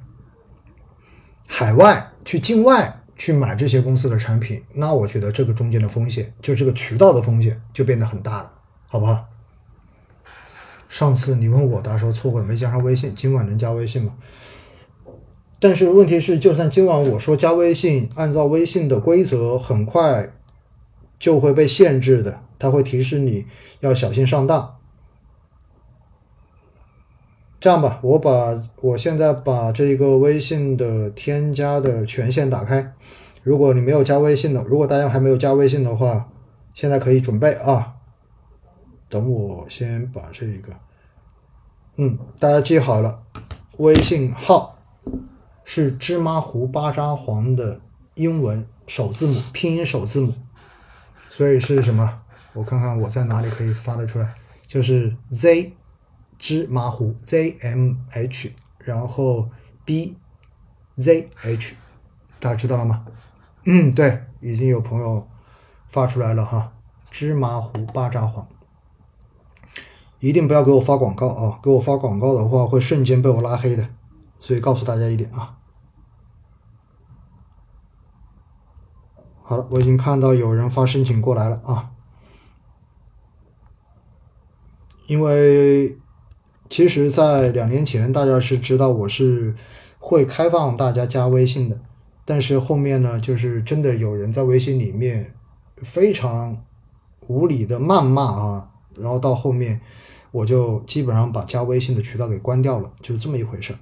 [1.46, 8.52] 海外、去境外去买这些公司的产品，那我觉得这个中间的风险，就这个渠道的风险就变得很大了，
[8.86, 9.24] 好不好？
[10.90, 13.14] 上次你问我，答说错过，没加上微信。
[13.14, 14.16] 今晚能加微信吗？
[15.60, 20.30] 但是问题是，就算今晚我说加微信，按照微信的规则，很快
[21.16, 22.40] 就会被限制的。
[22.58, 23.46] 它会提示你
[23.78, 24.78] 要小心上当。
[27.60, 32.92] 这样吧，我把我现在把这个微信的添加的权限打开。
[33.44, 36.28] 如果你没有加微信的，如果大家还没有加微信的话，
[36.74, 37.94] 现在可以准备啊。
[39.10, 40.72] 等我先把这个，
[41.96, 43.22] 嗯，大家记好了，
[43.78, 44.78] 微信号
[45.64, 47.80] 是芝麻糊巴扎黄的
[48.14, 50.32] 英文首字母，拼音首字母，
[51.28, 52.22] 所以是什么？
[52.52, 54.32] 我看看我在哪里可以发得出来，
[54.68, 55.72] 就是 Z
[56.38, 59.50] 芝麻糊 Z M H，然后
[59.84, 60.16] B
[60.96, 61.74] Z H，
[62.38, 63.04] 大家知道了吗？
[63.64, 65.28] 嗯，对，已经有朋友
[65.88, 66.72] 发出来了哈，
[67.10, 68.46] 芝麻糊巴扎黄。
[70.20, 71.58] 一定不要给我发广告啊！
[71.62, 73.88] 给我发广告的话，会瞬间被我拉黑的。
[74.38, 75.56] 所以告诉大家一点啊。
[79.42, 81.92] 好了，我已经看到有人发申请过来了啊。
[85.06, 85.98] 因为
[86.68, 89.56] 其实，在两年前，大家是知道我是
[89.98, 91.80] 会开放大家加微信的，
[92.26, 95.34] 但是后面呢，就是真的有人在微信里面
[95.82, 96.62] 非常
[97.26, 99.80] 无理的谩骂啊，然后到后面。
[100.30, 103.74] 我就基本上把加微信的渠道给关掉了，就是这么一回事。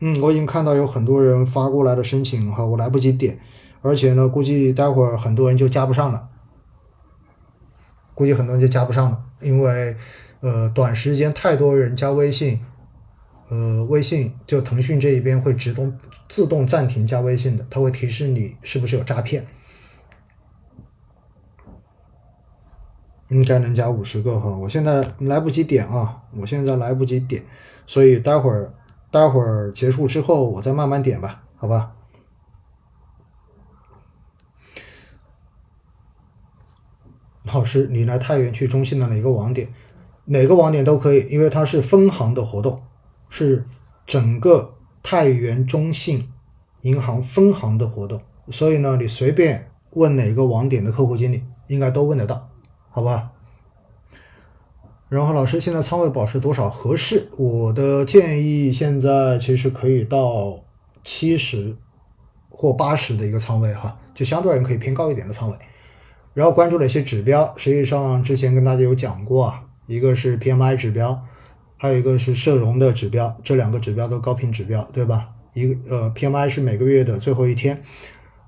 [0.00, 3.38] 嗯，我已经看到有很多人发过来的申请哈，我来不及点，
[3.82, 6.28] 而且呢，估计待会儿很多人就加不上了，
[8.14, 9.94] 估计很多人就加不上了，因为
[10.40, 12.58] 呃，短时间太多人加微信，
[13.48, 15.96] 呃，微信就腾讯这一边会自动
[16.28, 19.46] 自动暂停加微信的，它会提示你是不是有诈骗。
[23.32, 27.42] 应该能加五十个哈，我现在来不及点啊，我现在来不及点，
[27.86, 28.74] 所以待会儿
[29.10, 31.94] 待会儿结束之后我再慢慢点吧，好吧？
[37.44, 39.68] 老师，你来太原去中信的哪个网点？
[40.26, 42.82] 哪个网点都可以，因为它是分行的活动，
[43.30, 43.66] 是
[44.06, 46.28] 整个太原中信
[46.82, 48.20] 银行分行的活动，
[48.50, 52.51] 所以呢，你随便问哪个网点的客户经理，应该都问得到。
[52.94, 53.30] 好吧，
[55.08, 57.30] 然后老师现在仓位保持多少合适？
[57.38, 60.60] 我的建议现在其实可以到
[61.02, 61.74] 七十
[62.50, 65.56] 或八十的一个仓位哈，就相对而言可以偏高一点的仓位。
[66.34, 71.22] 然后关注了一些指标，实际上之前跟大家有讲过啊，一个是 PMI 指标，
[71.78, 75.30] 还有一个是社融的指标，这两个指标都高频指标，对吧？
[75.54, 77.82] 一个呃 PMI 是每个月的最后一天，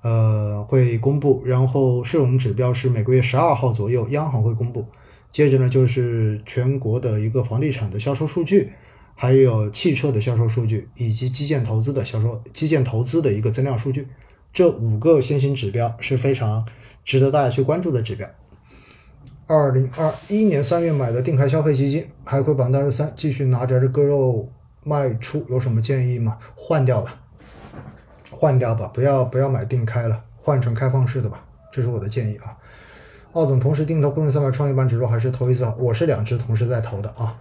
[0.05, 4.85] 呃会公布，然后社融指标是每个月十二号左右央行会公布。
[5.31, 8.71] 接着呢就是全国的一个房地产的销售数据，
[9.15, 14.07] 还有汽车的销售数据，以及基建投资的销售基建投资的一个增量数据。
[14.53, 16.63] 这五个先行指标是非常
[17.03, 18.29] 值得大家去关注的指标。
[19.47, 24.47] 二零二一年三月买的定开消费基金，海葵榜单十三，继续拿着这割肉
[24.83, 26.37] 卖出，有什么建议吗？
[26.55, 27.24] 换掉吧，
[28.37, 32.57] 换掉吧，不要不要买定开了，换成开放式的吧，这是我的建议啊。
[33.31, 35.65] 奥总同时定投沪深三百、创业板指数还是头一次？
[35.77, 37.39] 我是两只同时在投的啊。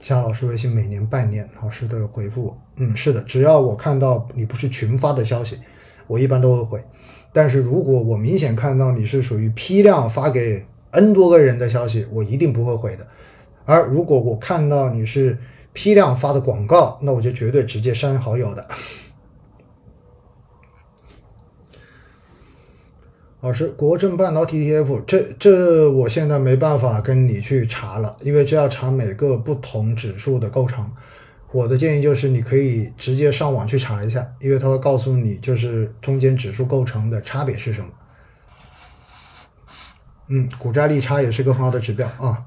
[0.00, 2.58] 加老师微信每年半年，老师都有回复我。
[2.76, 5.58] 嗯，是的，只要我看到你不是群发的消息，
[6.06, 6.84] 我一般都会回。
[7.32, 13.06] 但是如果我明显看到你是属于批量发给 N 多个人的消息，我一定不会回的。
[13.66, 15.36] 而如果我看到你是
[15.78, 18.66] 批量发的广告，那我就绝对直接删好友的。
[23.42, 30.90] 老师，国证半导体 ETF，这这我现在没办法跟你去查了，因为这要查每个不同指数的构成。
[31.52, 37.88] 我的建议就是，你可以直接上网去查一下，因为它会告诉你，就是中间指数构成的差别是什么。
[40.26, 42.44] 嗯，股债利差也是个很好的指标啊。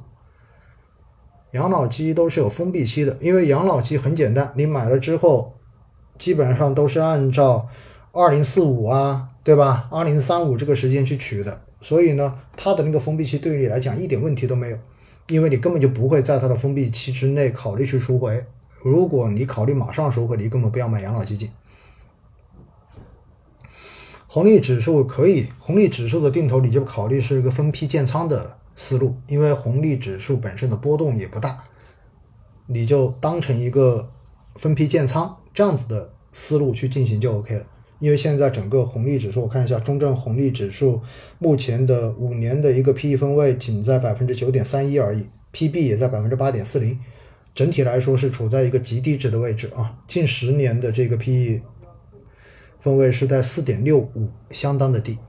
[1.52, 5.54] 养老机都是有封闭期的，因为养老机很简单，你买了之后，
[6.18, 7.68] 基本上都是按照
[8.12, 9.88] 二零四五啊，对吧？
[9.91, 14.78] 二零三五这个时间去取的，所以呢，它的那个封闭期对于你来讲一点问题都没有，
[15.28, 18.45] 因为你根本就不会在它的封闭期之内考虑去赎回。
[18.82, 21.52] 如果你考虑马上赎回，你根本不要买养老基金。
[24.28, 31.63] 红利指数可以，红利指数的定投你就考虑是一个分批建仓的思路，因为红利指数本身的波动也不大，
[32.65, 34.09] 你就当成一个
[34.55, 37.67] 分批建仓这样子的思路去进行就 OK 了。
[37.99, 40.99] 因为现在整个红利指数，我看一下中证红利指数
[41.38, 46.99] 目前的五年的一个 PE 分位仅在百分之九点三一而已，PB 也在百分之八点四零。
[47.53, 51.61] 整体来说是处在一个极低值的位置啊，近十年的这个 PE
[52.79, 55.19] 分位是在四点六五，相当的低。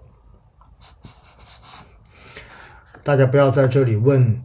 [3.05, 4.41] 大家不要在这里问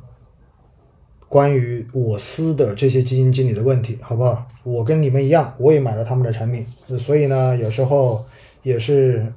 [1.29, 4.47] 关于我司的这些基金经理的问题，好不好？
[4.63, 6.65] 我跟你们一样，我也买了他们的产品，
[6.97, 8.25] 所以呢，有时候
[8.63, 9.31] 也是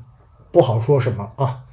[0.51, 1.65] 不好说什么啊。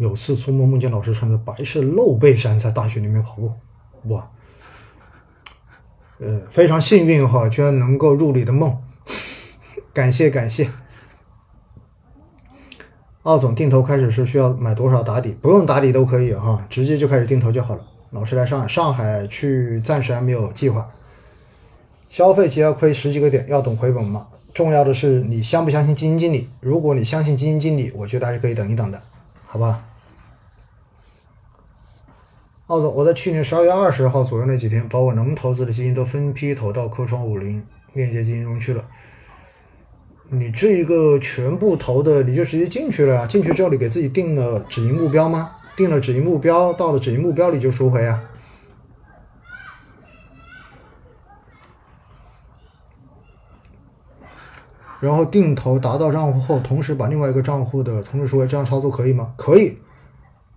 [0.00, 3.52] 有次出门梦见老师穿着白色露背衫在大学里面跑步，
[4.04, 4.30] 哇，
[6.20, 8.82] 呃，非常幸运哈，居然能够入你的梦，
[9.92, 10.70] 感谢感谢。
[13.24, 15.36] 奥总定投开始是需要买多少打底？
[15.42, 17.86] 不用打底都可以哈，直接就开始定投就好了。
[18.12, 20.90] 老师来上海，上海去暂时还没有计划。
[22.08, 24.28] 消费即要亏十几个点，要等回本吗？
[24.54, 26.48] 重要的是你相不相信基金经理？
[26.60, 28.98] 如果你相信基金经理，我觉得还是可以等一等的，
[29.44, 29.84] 好吧？
[32.70, 37.60] 奥总，我在去年十二月二十号左右那几天，把我能投资的基金都分批投到科创五零
[37.94, 38.84] 链接基金中去了。
[40.28, 43.26] 你这一个全部投的，你就直接进去了呀？
[43.26, 45.50] 进去之后，你给自己定了止盈目标吗？
[45.74, 48.22] 定了止盈目标，到了止盈目标你就赎回啊。
[55.00, 59.34] 然后定投达到账户后，同时把另外一个账户的同时赎回，这样操作可以吗？
[59.36, 59.76] 可以。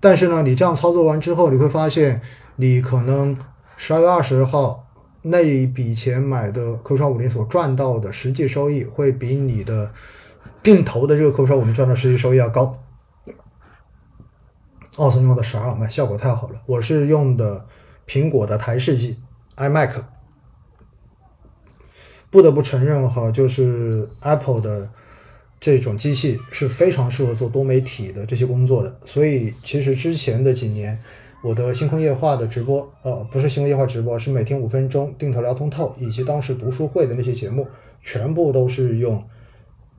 [0.04, 2.22] 但是呢，你这样操作完之后，你会发现，
[2.58, 3.38] 你可能
[3.78, 4.86] 十二月二十号
[5.22, 9.94] 那一笔钱买的科创五零所赚到的实际收益，会比你的
[10.62, 12.78] 定投的这个科创五零赚的实际收益要高。
[14.98, 15.74] 奥森用的啥？
[15.74, 17.66] 买效果太好了，我是用的
[18.06, 19.18] 苹果的台式机
[19.56, 19.94] iMac，
[22.30, 24.90] 不得不承认哈，就是 Apple 的。
[25.66, 31.00] 这种机器是非常适合做多媒体的这些工作的，所以其实之前的几年，
[31.42, 37.66] 我的星空夜话的直播，呃，不是星空夜话直播，是每天五分钟定投聊通透，以及当时读书会的那些节目，
[38.04, 39.24] 全部都是用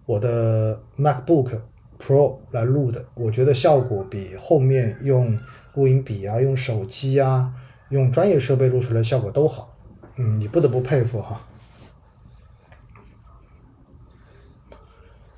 [0.05, 1.53] 我的 MacBook
[1.99, 3.03] Pro 来录的。
[3.15, 5.39] 我觉得效果比后面用
[5.73, 7.51] 录音笔啊、用手机啊、
[7.89, 9.75] 用专业设备录出来效果都好。
[10.19, 11.41] 嗯，你不得不佩服哈。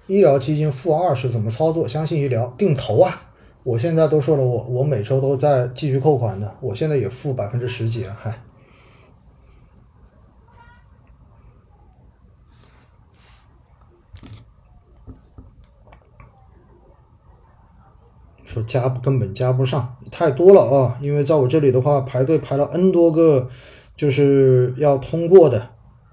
[0.07, 1.89] 医疗基金负二是怎么操作？
[1.89, 3.23] 相信医疗定投啊！
[3.65, 8.33] 我现在都说了，我我每周都在继续扣款的，我现在也负百分之十几了，还
[18.45, 20.97] 说加根本加不上，太多了啊！
[21.03, 23.51] 因为在我这里的话，排队排了 N 多个，
[23.97, 25.71] 就是要通过的，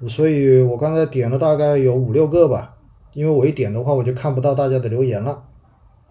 [0.10, 2.78] 所以我刚才点了大概有五六个吧。
[3.14, 5.43] 因为我一点的话，我就看不到大家的留言了，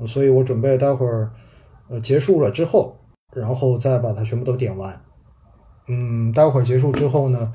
[0.07, 1.30] 所以我准备待会儿
[1.88, 2.96] 呃结束了之后，
[3.34, 5.00] 然后再把它全部都点完。
[5.88, 7.53] 嗯，待会儿结束之后呢，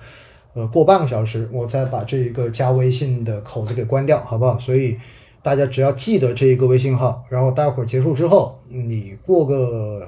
[0.53, 4.57] 呃，过半个小时我再把这一个加微信的口子给关掉，好不好？
[4.59, 4.97] 所以。
[5.43, 10.05] 大家只要记得这一个微信号，然后待会儿结束之后，你过个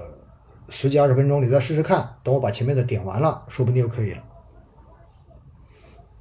[0.68, 2.16] 十几二十分钟，你再试试看。
[2.24, 4.18] 等我把前面的点完了，说不定就可以了。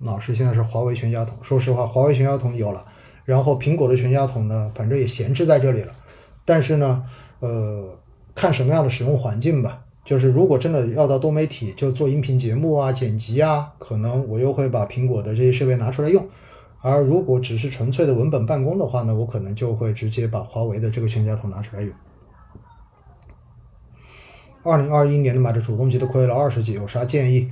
[0.01, 2.85] 老师现在是华为全家桶，说实话，华为全家桶有了，
[3.29, 5.93] 然后苹果的全家桶呢，反正也闲置在这里了。
[6.47, 7.05] 但是呢，
[7.41, 7.95] 呃，
[8.35, 9.85] 看什么样的使用环境吧。
[10.03, 16.26] 就是如果真的要到多媒体，就做音频节目啊、剪辑啊，可能我又会把苹果的这些设备拿出来用。
[16.81, 21.93] 而如果只是纯粹的文本办公的话呢，我可能就会直接把华为的这个全家桶拿出来用。
[24.62, 27.51] 二零二一年的买的主动机都亏了二十几，有啥建议？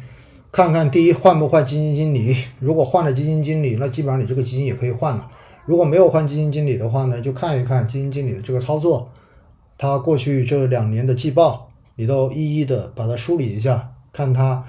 [0.50, 2.34] 看看第一换不换基金经理？
[2.60, 5.30] 如果换了基金经理，那基本上你这个基金也可以换了。
[5.66, 9.10] 如果没有换基金经理的话呢，就看一看基金经理的这个操作，
[9.76, 14.64] 他过去这两年的季报，你都一一的把它梳理一下，看他。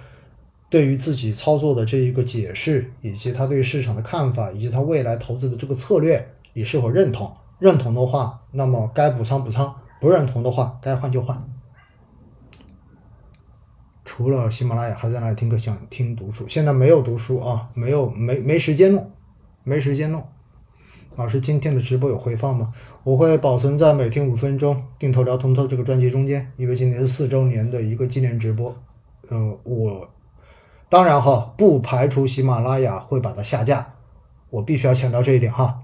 [0.70, 7.34] 对于自己操作的这一个解释，以及他对市场的看法，以及他未来投资的这个策略，你是否认同？
[7.58, 9.66] 认同的话，那么该补仓补仓；
[10.02, 11.42] 不认同的话，该换就换。
[14.04, 16.46] 除了喜马拉雅，还在那里听课，想听读书。
[16.50, 19.10] 现在没有读书啊，没有没没时间弄，
[19.64, 20.22] 没时间弄。
[21.18, 22.72] 老师，今天的直播有回放吗？
[23.04, 28.76] 我会保存在每天五分钟定投聊通透这个专辑中间，因为今天是四周年的一个纪念直播。
[29.30, 30.08] 呃，我。
[30.90, 33.96] 当然哈，不排除喜马拉雅会把它下架，
[34.52, 35.84] 我必须要强调这一点哈。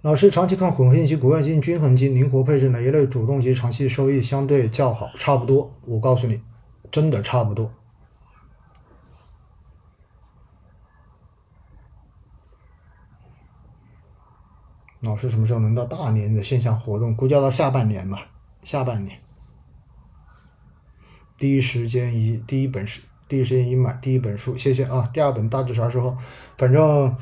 [0.00, 5.10] 老师，长期看混合型股票基金、均衡基金、灵活配置哪一类主动型长期收益相对较好？
[5.16, 6.40] 差不多，我告诉你，
[6.94, 7.72] 真的差不多。
[15.00, 17.16] 老师什么时候能到大年的线下活动？
[17.16, 18.28] 估计要到下半年吧，
[18.62, 19.18] 下半年。
[21.36, 25.10] 第一时间一第一本书，第一时间一买第一本书，谢谢啊。
[25.12, 26.16] 第二本大致啥时候？
[26.56, 27.16] 反正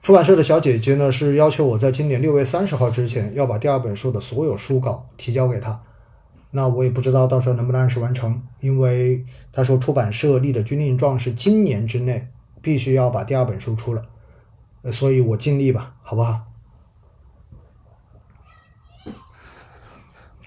[0.00, 5.82] 出版社的小姐姐呢是要求我在今年六月三十号之前要把第二本书的所有书稿提交给她。
[6.56, 12.28] 那我也不知道到时候能不能按时完成，因为他说出版社立的军令状是今年之内
[12.62, 14.06] 必须要把第二本书出了，
[14.90, 16.46] 所以我尽力吧，好不好？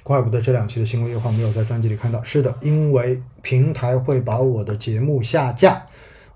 [0.01, 2.23] 怪不得这两期的新闻优化没有在专辑里看到。
[2.23, 5.85] 是的，因为平台会把我的节目下架。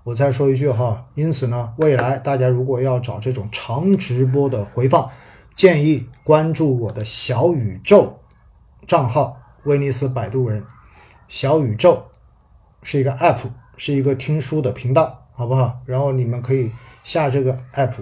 [0.04, 5.10] 我再说一句哈，因此呢，未来大家如果要找这种长直播的回放，
[5.56, 8.20] 建议关注我的小宇宙
[8.86, 10.62] 账号“威尼斯摆渡人”。
[11.28, 12.04] 小宇宙
[12.82, 13.38] 是一个 app，
[13.76, 15.80] 是一个听书的频道，好不好？
[15.86, 16.70] 然后你们可以
[17.02, 17.94] 下这个 app，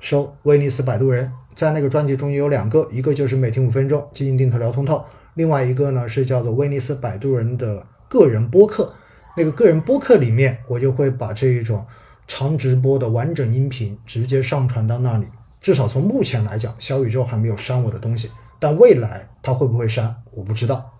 [0.00, 1.32] 搜“威尼斯摆渡人”。
[1.54, 8.92] 在那个专辑中也有两个，一个就是每天五分钟基金定投聊通透，另外一个呢是叫做威尼斯摆渡人的个人播客。
[9.36, 11.86] 那个个人播客里面，我就会把这一种
[12.26, 15.26] 长直播的完整音频直接上传到那里。
[15.60, 20.92] 至少从目前来讲，小宇宙还没有删我的东西，但未来他会不会删，我不知道。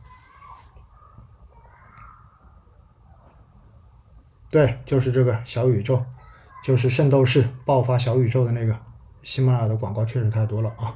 [4.49, 6.01] 对，就是这个小宇宙，
[6.64, 8.78] 就是圣斗士爆发小宇宙的那个。
[9.24, 10.94] 喜马拉雅的广告确实太多了啊！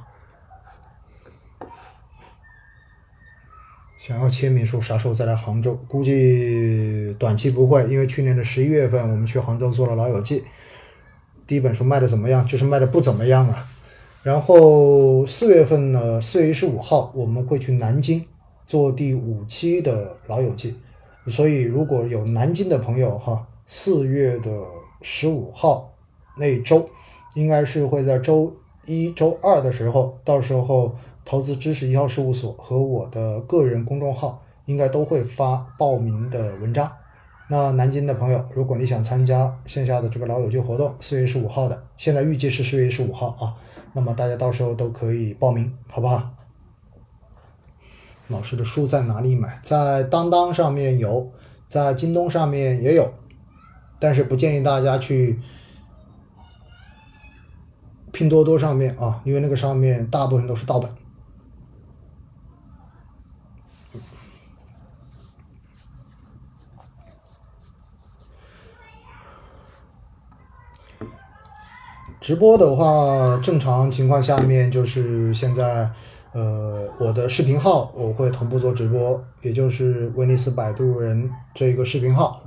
[3.99, 5.75] 想要签名书，啥时候再来杭州？
[5.89, 10.39] 估计短期不会，因为去年的十一月份我们去杭州做了《老友记》，
[11.45, 12.47] 第一本书卖的怎么样？
[12.47, 13.67] 就是卖的不怎么样啊。
[14.23, 18.23] 然后四月份呢，四月十五号我们会去南京
[18.67, 20.75] 做第五期的《老友记》，
[21.31, 24.51] 所以如果有南京的朋友哈，四月的
[25.01, 25.93] 十五号
[26.37, 26.89] 那周。
[27.33, 28.53] 应该是会在周
[28.85, 30.93] 一周二的时候，到时候
[31.23, 36.91] 投资知识一号事务所和我的个人公众号应该都会发报名的文章。
[37.49, 43.55] 那南京的朋友，如果你想参加线下的这个老友记活动，四月十五号的，现在预计是四月十五号啊，
[43.93, 46.35] 那么大家到时候都可以报名，好不好？
[48.27, 49.59] 老师的书在哪里买？
[49.61, 51.31] 在当当上面有，
[51.67, 53.13] 在京东上面也有，
[53.99, 55.39] 但是不建议大家去。
[58.13, 60.93] 拼多多上面啊，因为那个上面大部分都是盗版。
[72.21, 75.89] 直播的话，正常情况下面就是现在，
[76.33, 82.43] 呃，我的视频号我会同步做直播，也就是威尼斯摆渡人这一个视频号，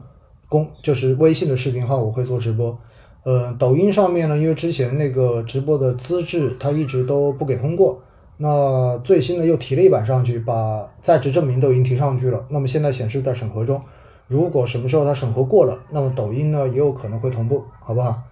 [0.49, 2.79] 公就是微信的视频号我会做直播。
[3.25, 8.01] 呃，抖音上面呢，因为之前那个直播的资质它一直都不给通过，
[8.37, 13.83] 那最新的又提了一版上去，把在职证明都已经提上去了，那么现在显示在审核中。
[14.29, 18.23] 如果什么时候它审核过了，那么抖音呢也有可能会同步，好不好？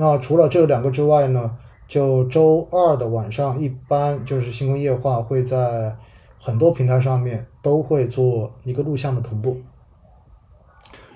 [0.00, 5.94] 那除了这两个之外呢，就周二的晚上，一般就是星空夜话会在
[6.38, 9.60] 很多平台上面都会做一个录像的同步。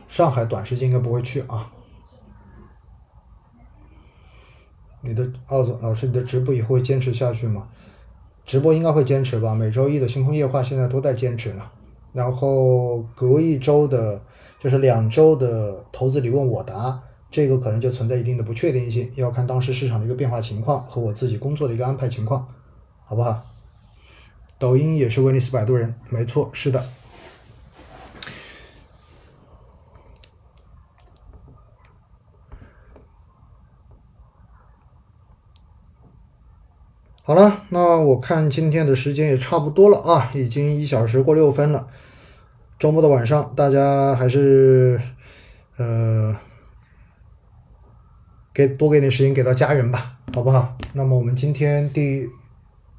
[0.06, 1.72] 上海短时间应该不会去啊。
[5.00, 7.66] 你的奥总老师，你的直播以后会坚持下去吗？
[8.44, 9.54] 直播应该会坚持吧。
[9.54, 11.62] 每周一的星空夜话现在都在坚持呢。
[12.12, 14.20] 然后隔一周的，
[14.62, 17.02] 就是两周的投资你问我答，
[17.34, 22.46] 这个可能就存在一定的不确定性，要看当时市场的一个变化情况和我自己工作的一个安排情况，
[23.04, 23.44] 好不好？
[24.56, 26.84] 抖音也是威尼斯摆渡人，没错，是的。
[37.24, 41.88] 好了，那我看今天的时间也差不多了啊，已经一小时过六分了。
[42.78, 45.00] 周末的晚上，大家还是
[45.78, 46.36] 呃，
[48.54, 50.78] 给多给点时间给到家人吧，好不好？
[50.92, 52.28] 那么我们今天第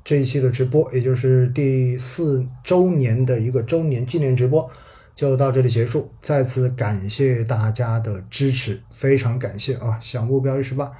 [0.03, 4.69] 这一期的直播，也就是第四周年的一个周年纪念直播，
[5.15, 6.11] 就到这里结束。
[6.19, 9.97] 再次感谢大家的支持，非常感谢啊！
[10.01, 10.91] 小目标一十八，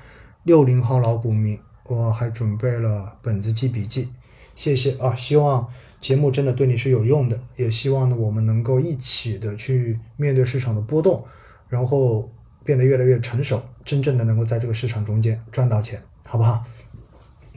[0.43, 4.07] 六零后老股民，我还准备了本子记笔记，
[4.55, 5.13] 谢谢啊！
[5.13, 5.67] 希望。
[6.01, 11.25] 节目真的对你是有用的，也希望呢我们能够一起的去面对市场的波动，
[11.67, 12.29] 然后
[12.65, 16.65] 变得越来越成熟，真正的能够在这个市场中间赚到钱，好不好？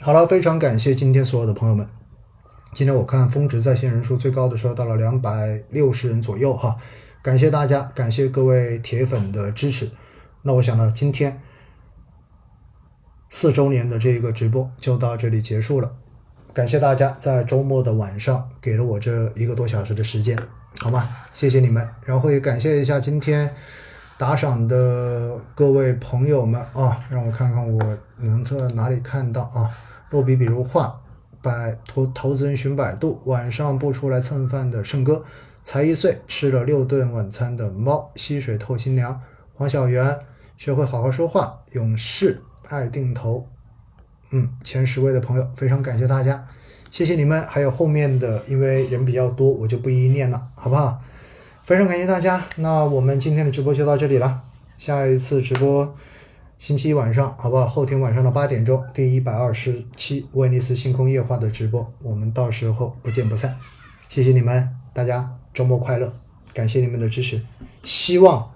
[0.00, 1.88] 好了，非常感谢今天所有的朋友们。
[2.74, 6.76] 今天我看峰值在线人数最高的时候到了两百六十人左右哈，
[7.22, 9.90] 感谢大家，感谢各位铁粉的支持。
[10.42, 11.40] 那我想呢，今天
[13.30, 15.96] 四周年的这一个直播就到这里结束了。
[16.52, 20.38] 感谢大家在周末的晚上给了我这一个多小时的时间，
[20.78, 21.08] 好吗？
[21.32, 23.54] 谢谢你们，然后也感谢一下今天
[24.18, 29.70] 打赏的各位朋友们啊，让我看看我能在哪里看到啊。
[30.10, 31.00] 落笔比如画，
[31.40, 35.24] 百投投资人寻百度，晚上不出来蹭饭的胜哥，
[35.62, 39.20] 才一岁吃了六顿晚餐的猫，溪水透心凉，
[39.54, 40.18] 黄小圆，
[40.56, 43.46] 学会好好说话，勇士爱定投。
[44.30, 46.44] 嗯，前十位的朋友，非常感谢大家，
[46.90, 47.40] 谢谢你们。
[47.46, 51.00] 还有后面的，因为人比较多，我就不一一念了，好不好？
[51.68, 52.42] 非常感谢大家。
[52.56, 54.42] 那我们今天的直播就到这里了，
[54.78, 55.94] 下一次直播
[56.58, 57.68] 星期一晚上，好不好？
[57.68, 63.54] 后天晚上的八点钟，第一百二十七威尼斯星空夜话的直播，我们到时候不见不散。
[64.08, 66.10] 谢谢你们，大家周末快乐，
[66.54, 67.44] 感谢你们的支持。
[67.82, 68.50] 希望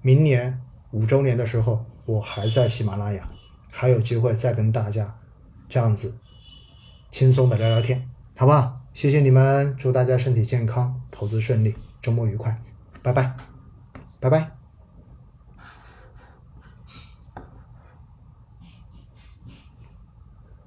[0.00, 0.58] 明年
[0.92, 3.28] 五周年的时候，我还在喜马拉雅。
[3.70, 5.14] 还有机会再跟大家
[5.68, 6.14] 这样子
[7.10, 8.08] 轻松的聊聊天，
[8.38, 8.80] 好不好？
[8.94, 11.74] 谢谢你们，祝大家身体健康，投资顺利，
[12.04, 12.54] 周末愉快，
[13.02, 13.34] 拜拜，
[14.20, 14.50] 拜拜。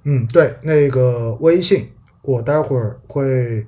[0.02, 1.92] 嗯，对，那个微信，
[2.24, 3.68] 我待会儿会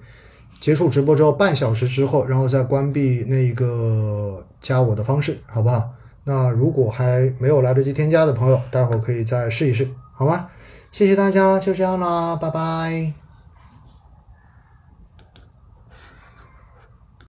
[0.59, 5.93] 结束直播之后半小时之后，然后再关闭那个加我的方式，好不好？
[6.23, 10.49] 那如果还没有来得及添加的朋友，待会儿可以再试一试，好吗？
[10.91, 13.28] 谢谢大家，就这样啦，拜拜。